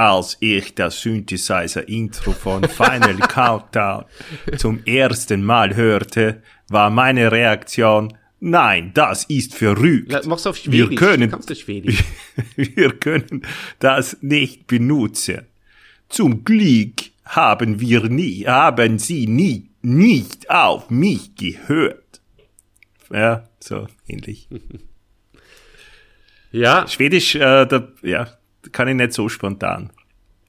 [0.00, 4.06] Als ich das Synthesizer-Intro von Final Countdown
[4.56, 10.18] zum ersten Mal hörte, war meine Reaktion, nein, das ist verrückt.
[10.24, 10.98] Mach's auf Wir Schwedisch.
[10.98, 12.02] können- Kannst du Schwedisch?
[12.56, 13.42] Wir können
[13.78, 15.42] das nicht benutzen.
[16.08, 16.94] Zum Glück
[17.26, 22.22] haben wir nie, haben sie nie, nicht auf mich gehört.
[23.12, 24.48] Ja, so ähnlich.
[26.52, 28.26] Ja, Schwedisch, äh, da, ja,
[28.72, 29.92] kann ich nicht so spontan.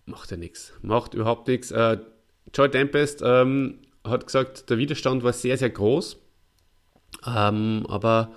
[0.06, 0.74] macht ja nichts.
[0.82, 1.72] Macht überhaupt nichts.
[1.72, 1.98] Äh,
[2.54, 6.18] Joy Tempest ähm, hat gesagt, der Widerstand war sehr, sehr groß.
[7.26, 8.34] Ähm, aber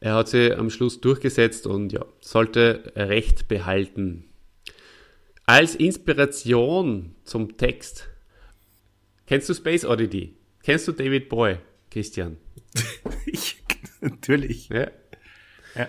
[0.00, 4.24] er hat sie am Schluss durchgesetzt und ja, sollte Recht behalten.
[5.46, 8.08] Als Inspiration zum Text.
[9.26, 10.34] Kennst du Space Oddity?
[10.62, 11.58] Kennst du David Boy,
[11.90, 12.36] Christian?
[13.26, 13.62] Ich,
[14.00, 14.68] natürlich.
[14.68, 14.88] Ja.
[15.74, 15.88] Ja.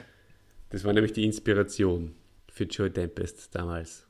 [0.70, 2.16] Das war nämlich die Inspiration
[2.58, 4.08] für Joy Tempest damals.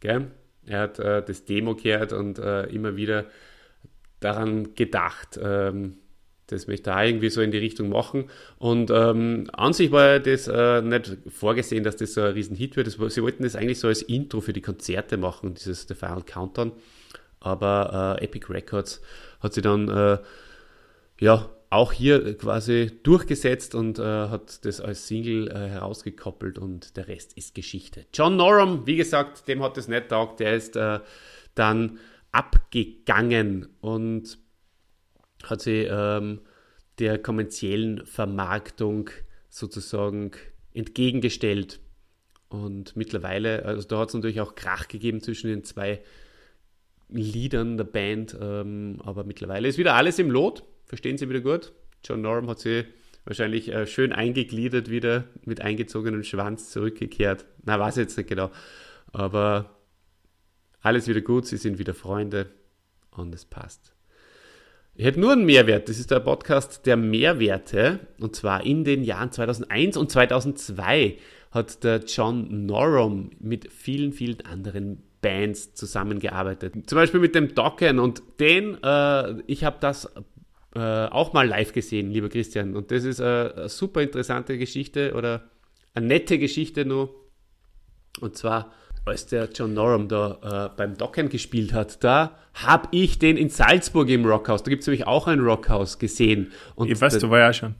[0.00, 0.30] Gell?
[0.66, 3.26] Er hat äh, das Demo gehört und äh, immer wieder
[4.20, 5.96] daran gedacht, ähm,
[6.46, 8.28] das möchte er irgendwie so in die Richtung machen.
[8.58, 12.88] Und ähm, an sich war das äh, nicht vorgesehen, dass das so ein Riesenhit wird.
[12.88, 16.22] Das, sie wollten das eigentlich so als Intro für die Konzerte machen, dieses The Final
[16.22, 16.72] Countdown.
[17.38, 19.00] Aber äh, Epic Records
[19.38, 20.18] hat sie dann äh,
[21.20, 27.06] ja, auch hier quasi durchgesetzt und äh, hat das als Single äh, herausgekoppelt und der
[27.06, 28.06] Rest ist Geschichte.
[28.12, 30.98] John Norum, wie gesagt, dem hat es nicht taugt, der ist äh,
[31.54, 32.00] dann
[32.32, 34.38] abgegangen und
[35.44, 36.40] hat sie ähm,
[36.98, 39.10] der kommerziellen Vermarktung
[39.48, 40.32] sozusagen
[40.74, 41.80] entgegengestellt.
[42.48, 46.02] Und mittlerweile, also da hat es natürlich auch Krach gegeben zwischen den zwei
[47.08, 51.72] Liedern der Band, ähm, aber mittlerweile ist wieder alles im Lot, verstehen Sie wieder gut.
[52.04, 52.84] John Norum hat sie
[53.24, 57.46] wahrscheinlich äh, schön eingegliedert wieder mit eingezogenem Schwanz zurückgekehrt.
[57.64, 58.50] Na, weiß ich jetzt nicht genau,
[59.12, 59.76] aber
[60.80, 62.50] alles wieder gut, sie sind wieder Freunde
[63.12, 63.94] und es passt.
[64.96, 65.88] Ich hätte nur einen Mehrwert.
[65.88, 68.00] Das ist der Podcast der Mehrwerte.
[68.18, 71.18] Und zwar in den Jahren 2001 und 2002
[71.52, 76.74] hat der John Norum mit vielen, vielen anderen Bands zusammengearbeitet.
[76.88, 80.08] Zum Beispiel mit dem Dokken und den, äh, ich habe das
[80.74, 82.76] äh, auch mal live gesehen, lieber Christian.
[82.76, 85.50] Und das ist eine super interessante Geschichte oder
[85.94, 87.14] eine nette Geschichte nur.
[88.20, 88.72] Und zwar,
[89.04, 93.48] als der John Norum da äh, beim Docken gespielt hat, da habe ich den in
[93.48, 96.52] Salzburg im Rockhaus, da gibt es nämlich auch ein Rockhaus gesehen.
[96.74, 97.74] Und Ich weiß, da- du war ja auch schon.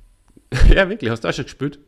[0.75, 1.79] ja, wirklich, hast du auch schon gespielt?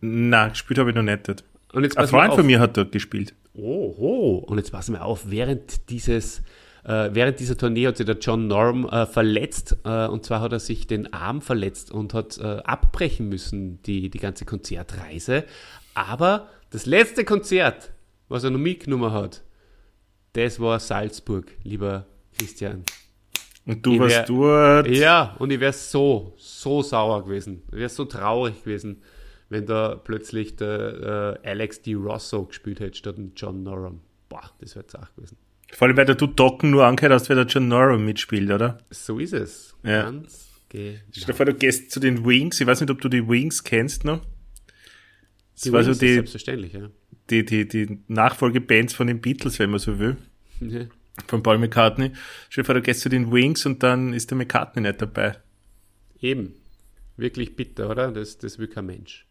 [0.00, 1.44] Nein, gespielt habe ich noch nicht dort.
[1.72, 3.34] Und jetzt Ein Freund von mir hat dort gespielt.
[3.54, 4.36] Oh, oh.
[4.46, 6.42] Und jetzt passen wir auf, während dieses,
[6.86, 10.52] äh, während dieser Tournee hat sich der John Norm äh, verletzt, äh, und zwar hat
[10.52, 15.44] er sich den Arm verletzt und hat äh, abbrechen müssen, die, die ganze Konzertreise.
[15.94, 17.92] Aber das letzte Konzert,
[18.28, 19.42] was er noch mitgenommen hat,
[20.34, 22.06] das war Salzburg, lieber
[22.38, 22.84] Christian.
[23.64, 24.88] Und du Ich wär- warst dort.
[24.88, 27.62] Ja, und ich wäre so, so sauer gewesen.
[27.68, 29.02] Ich wäre so traurig gewesen,
[29.48, 31.94] wenn da plötzlich der äh, Alex D.
[31.94, 34.00] Rosso gespielt hätte statt John Norum.
[34.28, 35.36] Boah, das wäre zart gewesen.
[35.72, 38.78] Vor allem, weil du Docken nur angehört hast, weil der John Norum mitspielt, oder?
[38.90, 39.74] So ist es.
[39.82, 40.04] Ja.
[40.04, 40.98] Ganz genau.
[41.10, 42.60] Stell dir vor, du gehst zu den Wings.
[42.60, 44.20] Ich weiß nicht, ob du die Wings kennst noch.
[45.54, 46.90] Das Die war so Wings ist die, Selbstverständlich, ja.
[47.30, 50.16] die, die, die Nachfolgebands von den Beatles, wenn man so will.
[50.60, 50.86] Ja.
[51.26, 52.12] Von Paul McCartney.
[52.48, 55.36] Stell dir vor, du gehst zu den Wings und dann ist der McCartney nicht dabei.
[56.20, 56.54] Eben.
[57.16, 58.12] Wirklich bitter, oder?
[58.12, 59.25] Das, das will kein Mensch.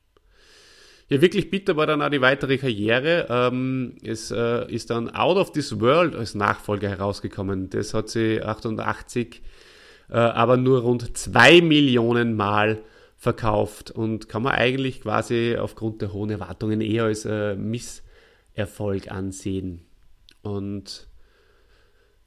[1.08, 3.28] Ja, wirklich bitter war dann auch die weitere Karriere.
[3.30, 7.70] Ähm, es äh, ist dann Out of This World als Nachfolger herausgekommen.
[7.70, 9.42] Das hat sie 88
[10.10, 12.84] äh, aber nur rund zwei Millionen Mal
[13.18, 19.86] verkauft und kann man eigentlich quasi aufgrund der hohen Erwartungen eher als äh, Misserfolg ansehen.
[20.42, 21.08] Und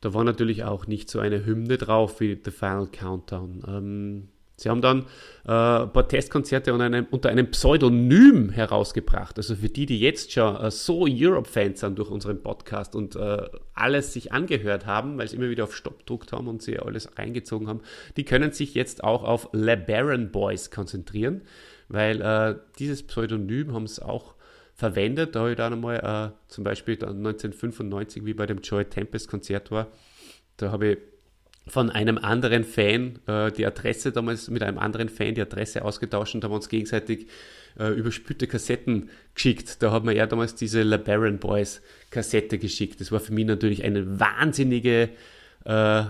[0.00, 3.64] da war natürlich auch nicht so eine Hymne drauf wie The Final Countdown.
[3.68, 4.28] Ähm,
[4.58, 5.02] sie haben dann
[5.46, 9.38] äh, ein paar Testkonzerte unter einem, unter einem, Pseudonym herausgebracht.
[9.38, 13.46] Also für die, die jetzt schon äh, so Europe-Fans sind durch unseren Podcast und äh,
[13.74, 17.16] alles sich angehört haben, weil sie immer wieder auf Stopp gedruckt haben und sie alles
[17.16, 17.80] reingezogen haben,
[18.16, 21.42] die können sich jetzt auch auf LeBaron Boys konzentrieren,
[21.88, 24.34] weil äh, dieses Pseudonym haben sie auch
[24.74, 25.34] verwendet.
[25.34, 29.70] Da habe ich dann einmal äh, zum Beispiel 1995, wie bei dem Joy Tempest Konzert
[29.70, 29.88] war,
[30.56, 30.98] da habe ich
[31.68, 36.34] von einem anderen Fan äh, die Adresse damals mit einem anderen Fan die Adresse ausgetauscht
[36.34, 37.28] und haben uns gegenseitig
[37.78, 39.82] äh, überspülte Kassetten geschickt.
[39.82, 43.00] Da hat mir ja damals diese LeBaron Boys Kassette geschickt.
[43.00, 45.10] Das war für mich natürlich eine wahnsinnige,
[45.64, 46.04] äh,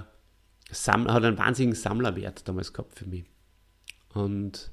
[0.70, 3.24] Sam hat einen wahnsinnigen Sammlerwert damals gehabt für mich.
[4.14, 4.70] Und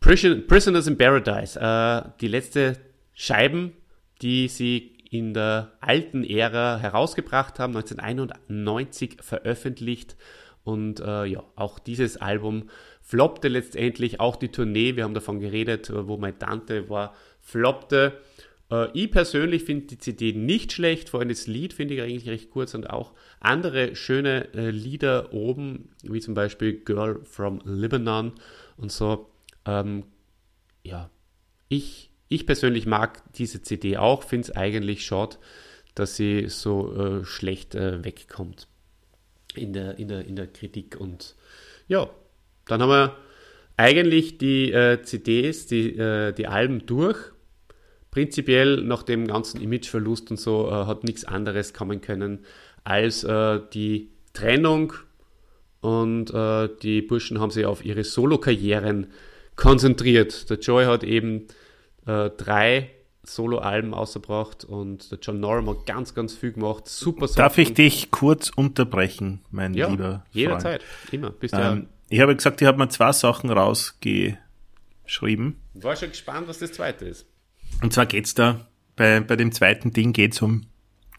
[0.00, 2.78] Prisoners in Paradise, äh, die letzte
[3.14, 3.72] Scheiben,
[4.22, 10.16] die sie in der alten Ära herausgebracht haben, 1991 veröffentlicht.
[10.64, 12.68] Und äh, ja, auch dieses Album
[13.00, 18.20] floppte letztendlich, auch die Tournee, wir haben davon geredet, wo meine Tante war, floppte.
[18.70, 22.28] Äh, ich persönlich finde die CD nicht schlecht, vor allem das Lied finde ich eigentlich
[22.28, 28.32] recht kurz und auch andere schöne äh, Lieder oben, wie zum Beispiel Girl from Lebanon
[28.76, 29.30] und so.
[29.64, 30.04] Ähm,
[30.82, 31.10] ja,
[31.68, 35.36] ich, ich persönlich mag diese CD auch, finde es eigentlich schade,
[35.94, 38.68] dass sie so äh, schlecht äh, wegkommt
[39.54, 40.96] in der, in, der, in der Kritik.
[40.98, 41.34] Und
[41.88, 42.08] ja,
[42.66, 43.16] dann haben wir
[43.76, 47.18] eigentlich die äh, CDs, die, äh, die Alben durch.
[48.10, 52.44] Prinzipiell nach dem ganzen Imageverlust und so äh, hat nichts anderes kommen können
[52.84, 54.92] als äh, die Trennung
[55.80, 56.32] und
[56.82, 59.06] die Burschen haben sich auf ihre Solo-Karrieren
[59.54, 60.50] konzentriert.
[60.50, 61.46] Der Joy hat eben
[62.08, 62.90] äh, drei
[63.22, 66.88] Solo-Alben ausgebracht und der John Norum hat ganz, ganz viel gemacht.
[66.88, 70.22] Super Darf ich dich kurz unterbrechen, mein ja, lieber Freund?
[70.32, 70.84] jederzeit.
[71.12, 71.30] Immer.
[71.30, 75.56] Bist ähm, ich habe gesagt, ich habe mir zwei Sachen rausgeschrieben.
[75.74, 77.26] Ich war schon gespannt, was das zweite ist.
[77.82, 80.66] Und zwar geht es da, bei, bei dem zweiten Ding geht es um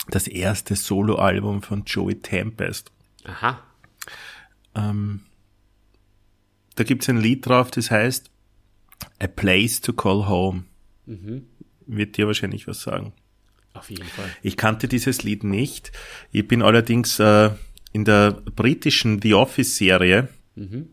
[0.09, 2.91] das erste Solo-Album von Joey Tempest.
[3.25, 3.59] Aha.
[4.73, 5.21] Ähm,
[6.75, 8.31] da gibt es ein Lied drauf, das heißt
[9.19, 10.63] A Place to Call Home.
[11.09, 11.47] Mhm.
[11.87, 13.13] Wird dir wahrscheinlich was sagen.
[13.73, 14.29] Auf jeden Fall.
[14.43, 15.91] Ich kannte dieses Lied nicht.
[16.31, 17.49] Ich bin allerdings äh,
[17.91, 20.87] in der britischen The Office-Serie, mhm.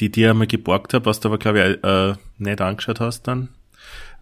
[0.00, 3.50] die dir einmal geborgt habe, was du aber, glaube ich, äh, nicht angeschaut hast dann.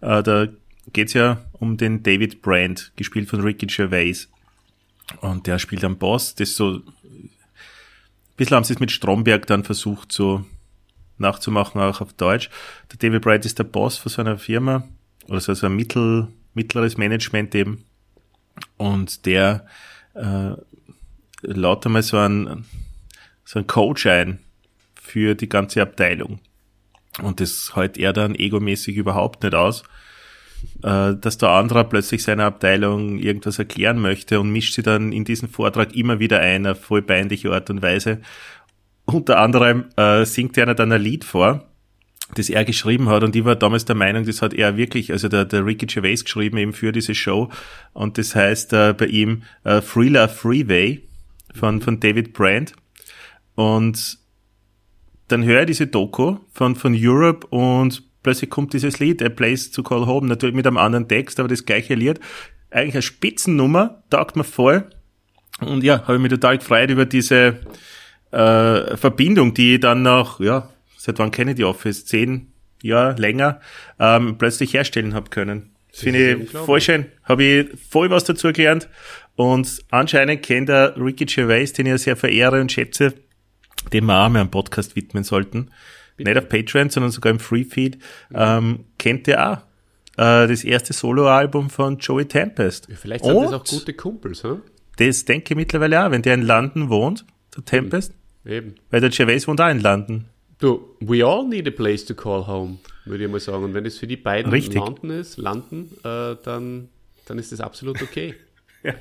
[0.01, 0.47] Äh, da
[0.93, 4.29] geht's ja um den David Brand, gespielt von Ricky Gervais.
[5.21, 7.29] Und der spielt am Boss, das so, ein
[8.37, 10.45] bisschen haben sie es mit Stromberg dann versucht, so
[11.17, 12.49] nachzumachen, auch auf Deutsch.
[12.91, 14.87] Der David Bright ist der Boss von so einer Firma
[15.27, 17.85] oder so, ein mittel, mittleres Management eben.
[18.77, 19.65] Und der
[20.13, 20.51] äh,
[21.41, 22.65] lautet mal so ein,
[23.45, 24.39] so ein Coach ein
[24.95, 26.39] für die ganze Abteilung.
[27.21, 29.83] Und das hält er dann egomäßig überhaupt nicht aus,
[30.83, 35.25] äh, dass der andere plötzlich seiner Abteilung irgendwas erklären möchte und mischt sie dann in
[35.25, 38.21] diesen Vortrag immer wieder ein, auf voll peinliche Art und Weise
[39.05, 41.67] unter anderem äh, singt einer dann ein Lied vor,
[42.35, 45.27] das er geschrieben hat und ich war damals der Meinung, das hat er wirklich, also
[45.27, 47.49] der, der Ricky Gervais geschrieben eben für diese Show
[47.93, 51.01] und das heißt äh, bei ihm äh, Thriller Freeway
[51.53, 52.73] von, von David Brand
[53.55, 54.17] und
[55.27, 59.71] dann höre ich diese Doku von, von Europe und plötzlich kommt dieses Lied, A Place
[59.71, 62.19] to Call Home, natürlich mit einem anderen Text, aber das gleiche Lied.
[62.69, 64.89] Eigentlich eine Spitzennummer, taugt mir voll.
[65.61, 67.59] Und ja, habe ich mich total gefreut über diese,
[68.31, 70.69] äh, Verbindung, die dann noch, ja,
[71.01, 72.05] seit wann kenne ich die Office?
[72.05, 72.51] Zehn
[72.83, 73.59] Jahre länger,
[73.99, 75.71] ähm, plötzlich herstellen habe können.
[75.91, 77.05] Das finde ich voll schön.
[77.23, 78.87] Habe ich voll was dazu gelernt.
[79.35, 83.13] Und anscheinend kennt der Ricky Gervais, den ich ja sehr verehre und schätze,
[83.91, 85.71] dem wir auch mal einen Podcast widmen sollten.
[86.17, 86.29] Bitte.
[86.29, 87.97] Nicht auf Patreon, sondern sogar im Free Feed.
[88.29, 88.35] Mhm.
[88.35, 89.57] Ähm, kennt er auch
[90.17, 92.87] äh, das erste Soloalbum von Joey Tempest.
[92.89, 94.61] Ja, vielleicht sind und das auch gute Kumpels, hm?
[94.97, 97.25] Das denke ich mittlerweile auch, wenn der in London wohnt,
[97.55, 98.13] der Tempest.
[98.45, 98.75] Eben.
[98.89, 100.25] Weil der Gervais wohnt auch in London.
[100.61, 103.63] Du, we all need a place to call home, würde ich mal sagen.
[103.63, 104.75] Und wenn es für die beiden Richtig.
[104.75, 106.89] London ist, London, äh, dann,
[107.25, 108.35] dann ist das absolut okay.
[108.83, 108.93] ja.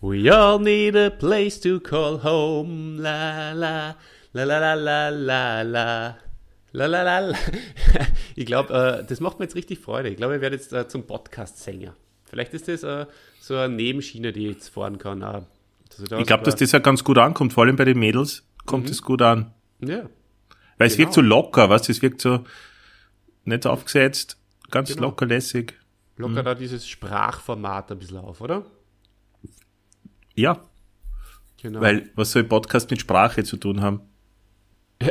[0.00, 3.96] We all need a place to call home, la la,
[4.32, 6.16] la la la la la la.
[6.72, 7.38] La, la, la, la.
[8.34, 10.08] Ich glaube, äh, das macht mir jetzt richtig Freude.
[10.08, 11.94] Ich glaube, ich werde jetzt äh, zum Podcast-Sänger.
[12.24, 13.06] Vielleicht ist das äh,
[13.40, 15.22] so eine Nebenschiene, die ich jetzt fahren kann.
[15.22, 15.42] Äh,
[16.18, 18.90] ich glaube, dass das ja ganz gut ankommt, vor allem bei den Mädels kommt mhm.
[18.90, 19.52] es gut an.
[19.78, 20.10] Ja.
[20.78, 21.06] Weil es Genau.
[21.06, 22.44] wirkt so locker, weißt du, es wirkt so
[23.44, 24.38] nicht aufgesetzt,
[24.70, 25.02] ganz Genau.
[25.08, 25.74] locker lässig.
[26.16, 28.64] Locker da dieses Sprachformat ein bisschen auf, oder?
[30.34, 30.60] Ja,
[31.62, 31.80] Genau.
[31.80, 34.00] weil was soll Podcast mit Sprache zu tun haben?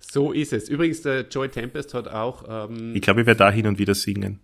[0.00, 0.68] so ist es.
[0.68, 3.94] Übrigens, der Joy Tempest hat auch, ähm, Ich glaube, ich werde da hin und wieder
[3.94, 4.40] singen.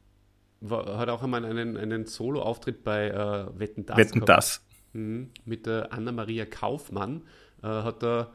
[0.70, 4.29] hat auch einmal einen, einen Solo-Auftritt bei äh, Wetten, das Wetten gehabt.
[4.29, 4.62] das.
[4.93, 5.31] Mhm.
[5.45, 7.22] mit der Anna-Maria Kaufmann.
[7.62, 8.33] Äh, hat da,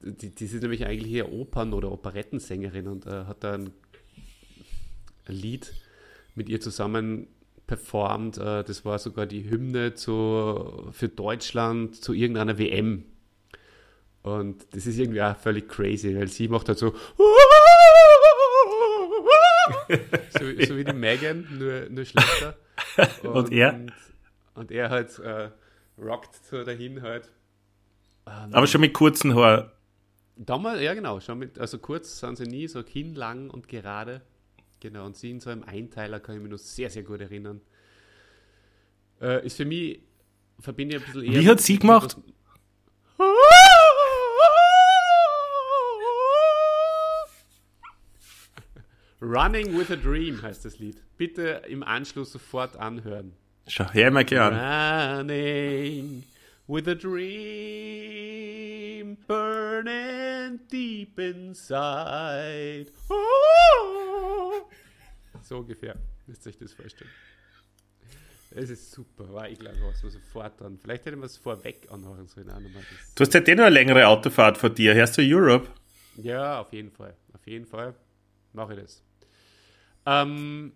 [0.00, 3.70] die, die ist nämlich eigentlich eher Opern- oder Operettensängerin und äh, hat da ein,
[5.26, 5.74] ein Lied
[6.34, 7.28] mit ihr zusammen
[7.66, 8.38] performt.
[8.38, 13.04] Äh, das war sogar die Hymne zu, für Deutschland zu irgendeiner WM.
[14.22, 16.94] Und das ist irgendwie auch völlig crazy, weil sie macht halt so
[20.38, 22.56] so, so wie die Megan, nur, nur schlechter.
[23.22, 23.80] Und er?
[24.54, 25.50] Und er halt äh,
[25.98, 27.30] rockt so dahin halt.
[28.24, 29.70] Aber schon mit kurzen Haaren.
[30.42, 34.22] Damals, ja genau, schon mit, also kurz sind sie nie, so kinnlang und gerade.
[34.80, 37.60] Genau, und sie in so einem Einteiler kann ich mich noch sehr, sehr gut erinnern.
[39.20, 40.00] Äh, ist für mich,
[40.58, 41.42] verbinde ich ein bisschen eher.
[41.42, 42.16] Wie hat sie gemacht?
[49.20, 50.96] Running with a Dream heißt das Lied.
[51.18, 53.34] Bitte im Anschluss sofort anhören.
[53.66, 55.18] Schau, hör mal an.
[55.18, 56.24] Running
[56.66, 58.39] with a dream
[59.26, 62.86] burning deep inside.
[65.42, 65.96] So ungefähr,
[66.26, 67.10] müsst ihr euch das vorstellen.
[68.52, 70.78] Es ist super, war ich glaube, was wir sofort an.
[70.78, 72.48] Vielleicht hätten wir es vorweg anhören sollen.
[73.14, 74.94] Du hast halt eh noch eine längere Autofahrt vor dir.
[74.94, 75.68] Hörst du Europe?
[76.16, 77.16] Ja, auf jeden Fall.
[77.32, 77.94] Auf jeden Fall
[78.52, 79.02] mache ich das.
[80.06, 80.72] Ähm,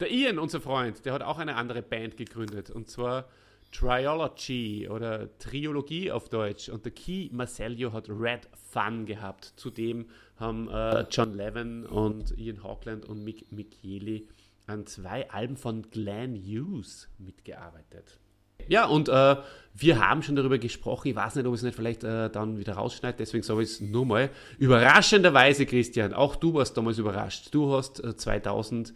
[0.00, 2.70] der Ian, unser Freund, der hat auch eine andere Band gegründet.
[2.70, 3.28] Und zwar
[3.72, 6.68] Triology oder Triologie auf Deutsch.
[6.68, 9.52] Und der Key Marcello hat Red Fun gehabt.
[9.56, 10.06] Zudem
[10.36, 14.28] haben äh, John Levin und Ian Hawkland und Mick Micheli
[14.66, 18.18] an zwei Alben von Glenn Hughes mitgearbeitet.
[18.66, 19.36] Ja, und äh,
[19.74, 21.08] wir haben schon darüber gesprochen.
[21.08, 23.70] Ich weiß nicht, ob ich es nicht vielleicht äh, dann wieder rausschneide, deswegen sage ich
[23.70, 24.30] es nur mal.
[24.58, 27.48] Überraschenderweise, Christian, auch du warst damals überrascht.
[27.52, 28.92] Du hast äh, 2000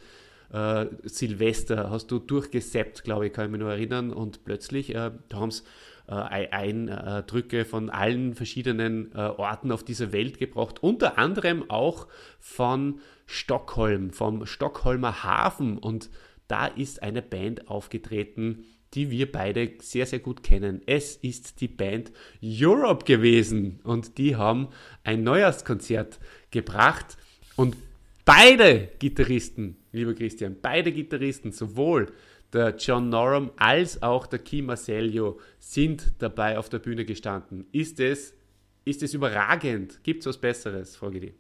[0.53, 4.13] äh, Silvester, hast du durchgesappt, glaube ich, kann ich mich nur erinnern.
[4.13, 5.65] Und plötzlich, äh, haben es
[6.09, 10.83] äh, Eindrücke von allen verschiedenen äh, Orten auf dieser Welt gebracht.
[10.83, 12.07] Unter anderem auch
[12.39, 15.79] von Stockholm, vom Stockholmer Hafen.
[15.79, 16.11] Und
[16.49, 20.83] da ist eine Band aufgetreten, die wir beide sehr, sehr gut kennen.
[20.85, 24.69] Es ist die Band Europe gewesen und die haben
[25.03, 26.19] ein Neujahrskonzert
[26.51, 27.17] gebracht
[27.57, 27.75] und
[28.25, 32.13] beide Gitarristen, lieber Christian, beide Gitarristen, sowohl
[32.53, 37.67] der John Norum als auch der Key Marcello sind dabei auf der Bühne gestanden.
[37.73, 38.35] Ist es,
[38.85, 40.03] ist es überragend?
[40.05, 41.35] Gibt es was Besseres, frage ich dich.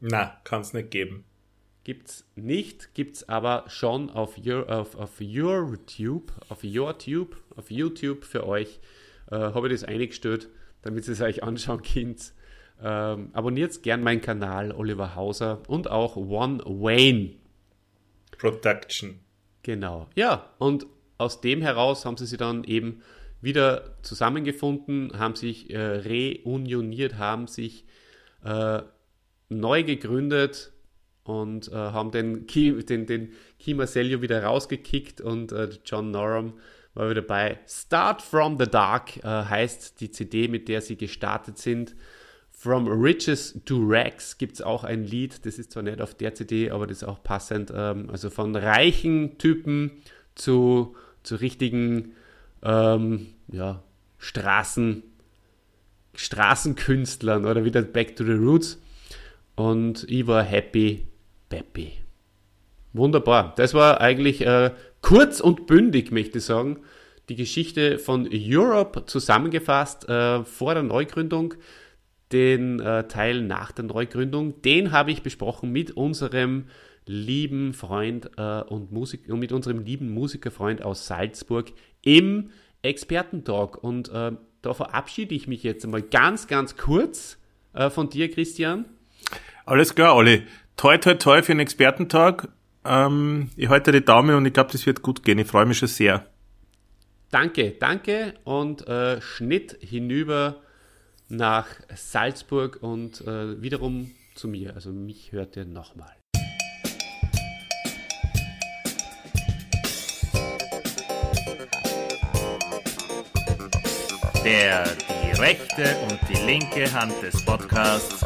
[0.00, 1.24] Na, kann es nicht geben.
[1.84, 8.46] Gibt's nicht, gibt's aber schon auf, your, auf, auf YouTube, auf YouTube, auf YouTube für
[8.46, 8.78] euch.
[9.30, 10.48] Äh, Habe ich das eingestellt,
[10.82, 12.34] damit ihr es euch anschauen könnt.
[12.82, 17.30] Ähm, abonniert gern meinen Kanal, Oliver Hauser und auch One Wayne.
[18.38, 19.20] Production.
[19.62, 20.08] Genau.
[20.16, 23.02] Ja, und aus dem heraus haben sie sich dann eben
[23.40, 27.84] wieder zusammengefunden, haben sich äh, reunioniert, haben sich
[28.44, 28.82] äh,
[29.48, 30.72] neu gegründet
[31.24, 36.54] und äh, haben den Key, den, den Key Marcello wieder rausgekickt und äh, John Norum
[36.94, 37.60] war wieder bei.
[37.66, 41.94] Start from the Dark äh, heißt die CD, mit der sie gestartet sind.
[42.62, 46.32] From Riches to Rags gibt es auch ein Lied, das ist zwar nicht auf der
[46.36, 47.72] CD, aber das ist auch passend.
[47.74, 49.90] Ähm, also von reichen Typen
[50.36, 50.94] zu,
[51.24, 52.12] zu richtigen
[52.62, 53.82] ähm, ja,
[54.18, 55.02] Straßen,
[56.14, 58.80] Straßenkünstlern oder wieder Back to the Roots.
[59.56, 61.08] Und ich war happy,
[61.48, 61.94] peppy.
[62.92, 63.54] Wunderbar.
[63.56, 66.78] Das war eigentlich äh, kurz und bündig, möchte ich sagen.
[67.28, 71.54] Die Geschichte von Europe zusammengefasst äh, vor der Neugründung.
[72.32, 76.64] Den äh, Teil nach der Neugründung, den habe ich besprochen mit unserem
[77.06, 81.72] lieben Freund äh, und, Musik und mit unserem lieben Musikerfreund aus Salzburg
[82.02, 82.50] im
[82.82, 83.82] Expertentalk.
[83.82, 87.38] Und äh, da verabschiede ich mich jetzt einmal ganz, ganz kurz
[87.74, 88.86] äh, von dir, Christian.
[89.66, 90.42] Alles klar, Olli.
[90.76, 92.48] Toi, toi, toi für den Expertentag.
[92.84, 95.38] Ähm, ich halte die Daumen und ich glaube, das wird gut gehen.
[95.38, 96.26] Ich freue mich schon sehr.
[97.30, 100.60] Danke, danke und äh, Schnitt hinüber
[101.32, 104.74] nach Salzburg und äh, wiederum zu mir.
[104.74, 106.14] Also mich hört ihr nochmal.
[114.44, 114.84] Der
[115.38, 118.24] rechte und die linke Hand des Podcasts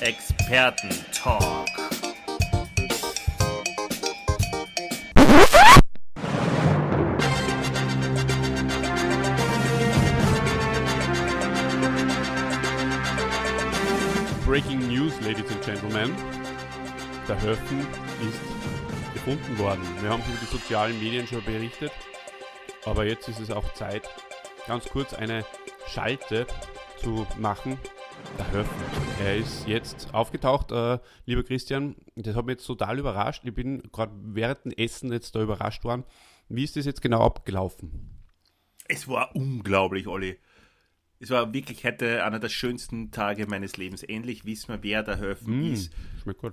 [0.00, 1.68] Experten-Talk.
[1.68, 1.87] Breaking
[15.20, 16.14] Ladies and Gentlemen.
[17.26, 19.82] Der Höfen ist gefunden worden.
[20.00, 21.90] Wir haben über die sozialen Medien schon berichtet,
[22.84, 24.08] aber jetzt ist es auch Zeit,
[24.66, 25.44] ganz kurz eine
[25.88, 26.46] Schalte
[27.02, 27.78] zu machen.
[28.38, 28.76] Der Höfen.
[29.24, 31.96] Er ist jetzt aufgetaucht, äh, lieber Christian.
[32.14, 33.42] Das hat mich jetzt total überrascht.
[33.44, 36.04] Ich bin gerade während dem Essen jetzt da überrascht worden.
[36.48, 38.22] Wie ist das jetzt genau abgelaufen?
[38.86, 40.38] Es war unglaublich, Olli.
[41.20, 44.02] Es war wirklich heute einer der schönsten Tage meines Lebens.
[44.02, 45.92] Endlich wissen wir, wer der Höfen Mm, ist.
[46.22, 46.52] schmeckt gut.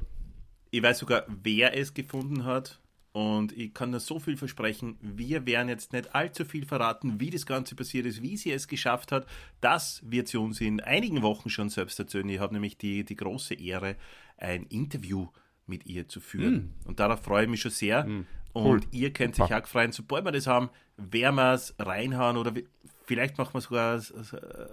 [0.72, 2.80] Ich weiß sogar, wer es gefunden hat.
[3.12, 7.30] Und ich kann nur so viel versprechen, wir werden jetzt nicht allzu viel verraten, wie
[7.30, 9.26] das Ganze passiert ist, wie sie es geschafft hat.
[9.62, 12.28] Das wird sie uns in einigen Wochen schon selbst erzählen.
[12.28, 13.96] Ich habe nämlich die, die große Ehre,
[14.38, 15.30] ein Interview
[15.66, 16.74] mit ihr zu führen.
[16.84, 18.06] Und darauf freue ich mich schon sehr.
[18.52, 22.54] Und ihr könnt sich auch freuen, sobald wir das haben, werden wir es reinhauen oder
[23.06, 24.02] vielleicht machen wir sogar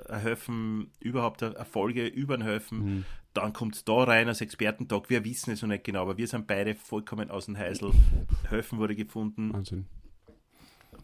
[0.08, 3.04] ein Höfen, überhaupt eine eine Folge über den Höfen.
[3.34, 5.08] Dann kommt es da rein als Expertentag.
[5.08, 7.92] Wir wissen es noch nicht genau, aber wir sind beide vollkommen aus dem Heisel.
[8.48, 9.52] Höfen wurde gefunden.
[9.52, 9.86] Wahnsinn.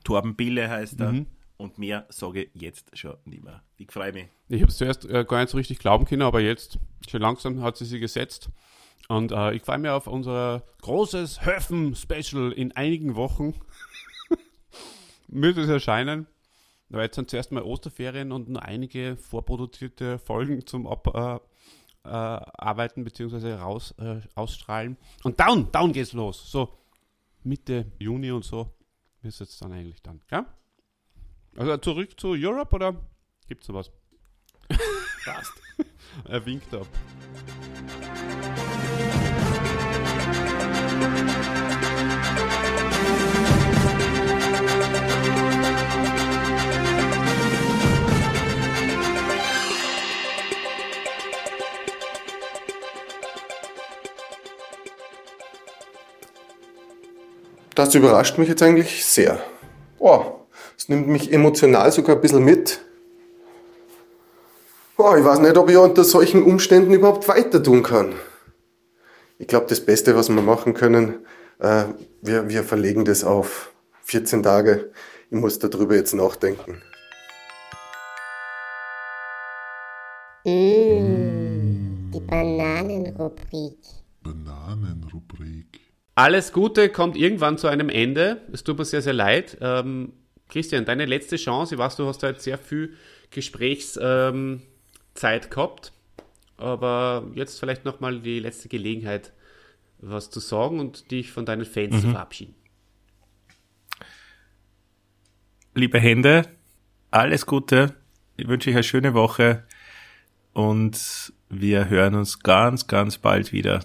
[0.05, 1.13] Torben Bille heißt er.
[1.13, 1.27] Mhm.
[1.57, 3.65] Und mehr sage ich jetzt schon nicht mehr.
[3.77, 4.29] Ich freue mich.
[4.49, 7.63] Ich habe es zuerst äh, gar nicht so richtig glauben können, aber jetzt schon langsam
[7.63, 8.51] hat sie sich gesetzt.
[9.09, 13.55] Und äh, ich freue mich auf unser großes Höfen-Special in einigen Wochen.
[15.29, 16.27] Wird es erscheinen.
[16.91, 21.45] Weil jetzt sind zuerst mal Osterferien und nur einige vorproduzierte Folgen zum Abarbeiten
[22.05, 23.55] äh, arbeiten bzw.
[23.55, 24.97] raus äh, ausstrahlen.
[25.23, 26.51] Und down, down geht's los.
[26.51, 26.79] So
[27.45, 28.73] Mitte Juni und so
[29.23, 30.23] ist jetzt dann eigentlich dann.
[30.31, 30.47] Ja?
[31.57, 32.95] Also zurück zu Europe oder
[33.47, 33.91] gibt's noch was?
[35.25, 35.53] Passt.
[36.25, 36.87] Er winkt ab.
[57.79, 59.39] Das überrascht mich jetzt eigentlich sehr.
[60.01, 60.25] Oh,
[60.77, 62.81] es nimmt mich emotional sogar ein bisschen mit.
[64.97, 68.15] Oh, ich weiß nicht, ob ich unter solchen Umständen überhaupt weiter tun kann.
[69.39, 71.25] Ich glaube, das Beste, was wir machen können,
[71.61, 71.85] äh,
[72.21, 73.73] wir, wir verlegen das auf
[74.03, 74.91] 14 Tage.
[75.31, 76.83] Ich muss darüber jetzt nachdenken.
[80.45, 83.79] Mmh, die Bananenrubrik.
[84.25, 85.88] Bananenrubrik.
[86.19, 88.43] Alles Gute kommt irgendwann zu einem Ende.
[88.53, 89.57] Es tut mir sehr, sehr leid.
[89.61, 90.15] Ähm,
[90.49, 91.77] Christian, deine letzte Chance.
[91.77, 92.97] Ich weiß, du hast heute sehr viel
[93.31, 94.61] Gesprächszeit ähm,
[95.49, 95.93] gehabt.
[96.57, 99.33] Aber jetzt vielleicht nochmal die letzte Gelegenheit,
[99.99, 102.57] was zu sagen und dich von deinen Fans zu verabschieden.
[105.77, 106.49] Liebe Hände,
[107.13, 107.95] alles Gute.
[108.37, 109.63] Ich wünsche euch eine schöne Woche
[110.53, 113.85] und wir hören uns ganz, ganz bald wieder.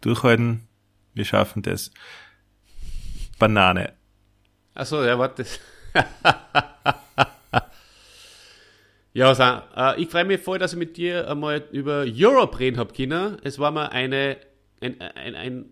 [0.00, 0.68] Durchhalten,
[1.14, 1.90] wir schaffen das.
[3.38, 3.94] Banane.
[4.74, 5.46] Achso, ja, warte.
[9.12, 9.42] ja, also,
[9.76, 13.36] äh, ich freue mich voll, dass ich mit dir einmal über Europe reden habe, Kinder.
[13.44, 14.36] Es war mir eine,
[14.80, 15.70] ein, ein, ein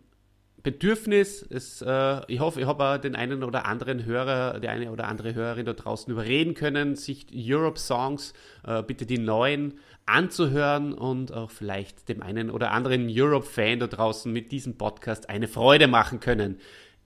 [0.62, 1.42] Bedürfnis.
[1.42, 5.08] Es, äh, ich hoffe, ich habe auch den einen oder anderen Hörer, die eine oder
[5.08, 8.32] andere Hörerin da draußen überreden können, sich Europe-Songs,
[8.64, 14.32] äh, bitte die neuen, anzuhören und auch vielleicht dem einen oder anderen Europe-Fan da draußen
[14.32, 16.58] mit diesem Podcast eine Freude machen können.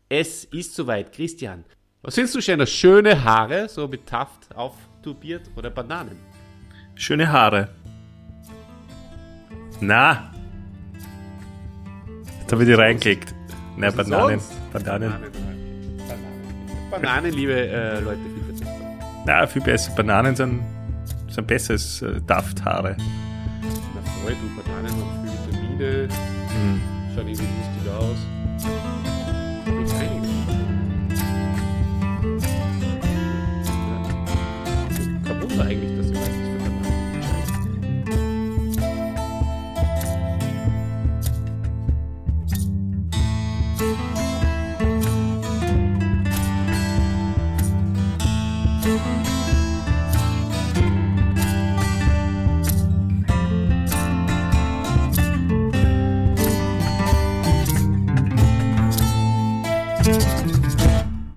[0.08, 1.12] Es ist soweit.
[1.12, 1.64] Christian,
[2.02, 2.66] was findest du schöner?
[2.66, 6.16] Schöne Haare, so mit Taft auftubiert oder Bananen?
[6.94, 7.68] Schöne Haare.
[9.80, 10.32] Na.
[12.40, 13.34] Jetzt habe ich die reingeklickt.
[13.76, 14.40] Na, Bananen.
[14.72, 15.10] Bananen.
[15.10, 15.46] Bananen.
[16.90, 18.66] Bananen, liebe äh, Leute, findet ihr.
[19.26, 19.92] Na, viel besser.
[19.94, 20.62] Bananen sind,
[21.36, 22.96] sind besser als äh, Dafthaare.
[22.98, 26.08] Na voll, du Bananen haben viel Vitamine,
[27.14, 29.05] schauen irgendwie lustig aus.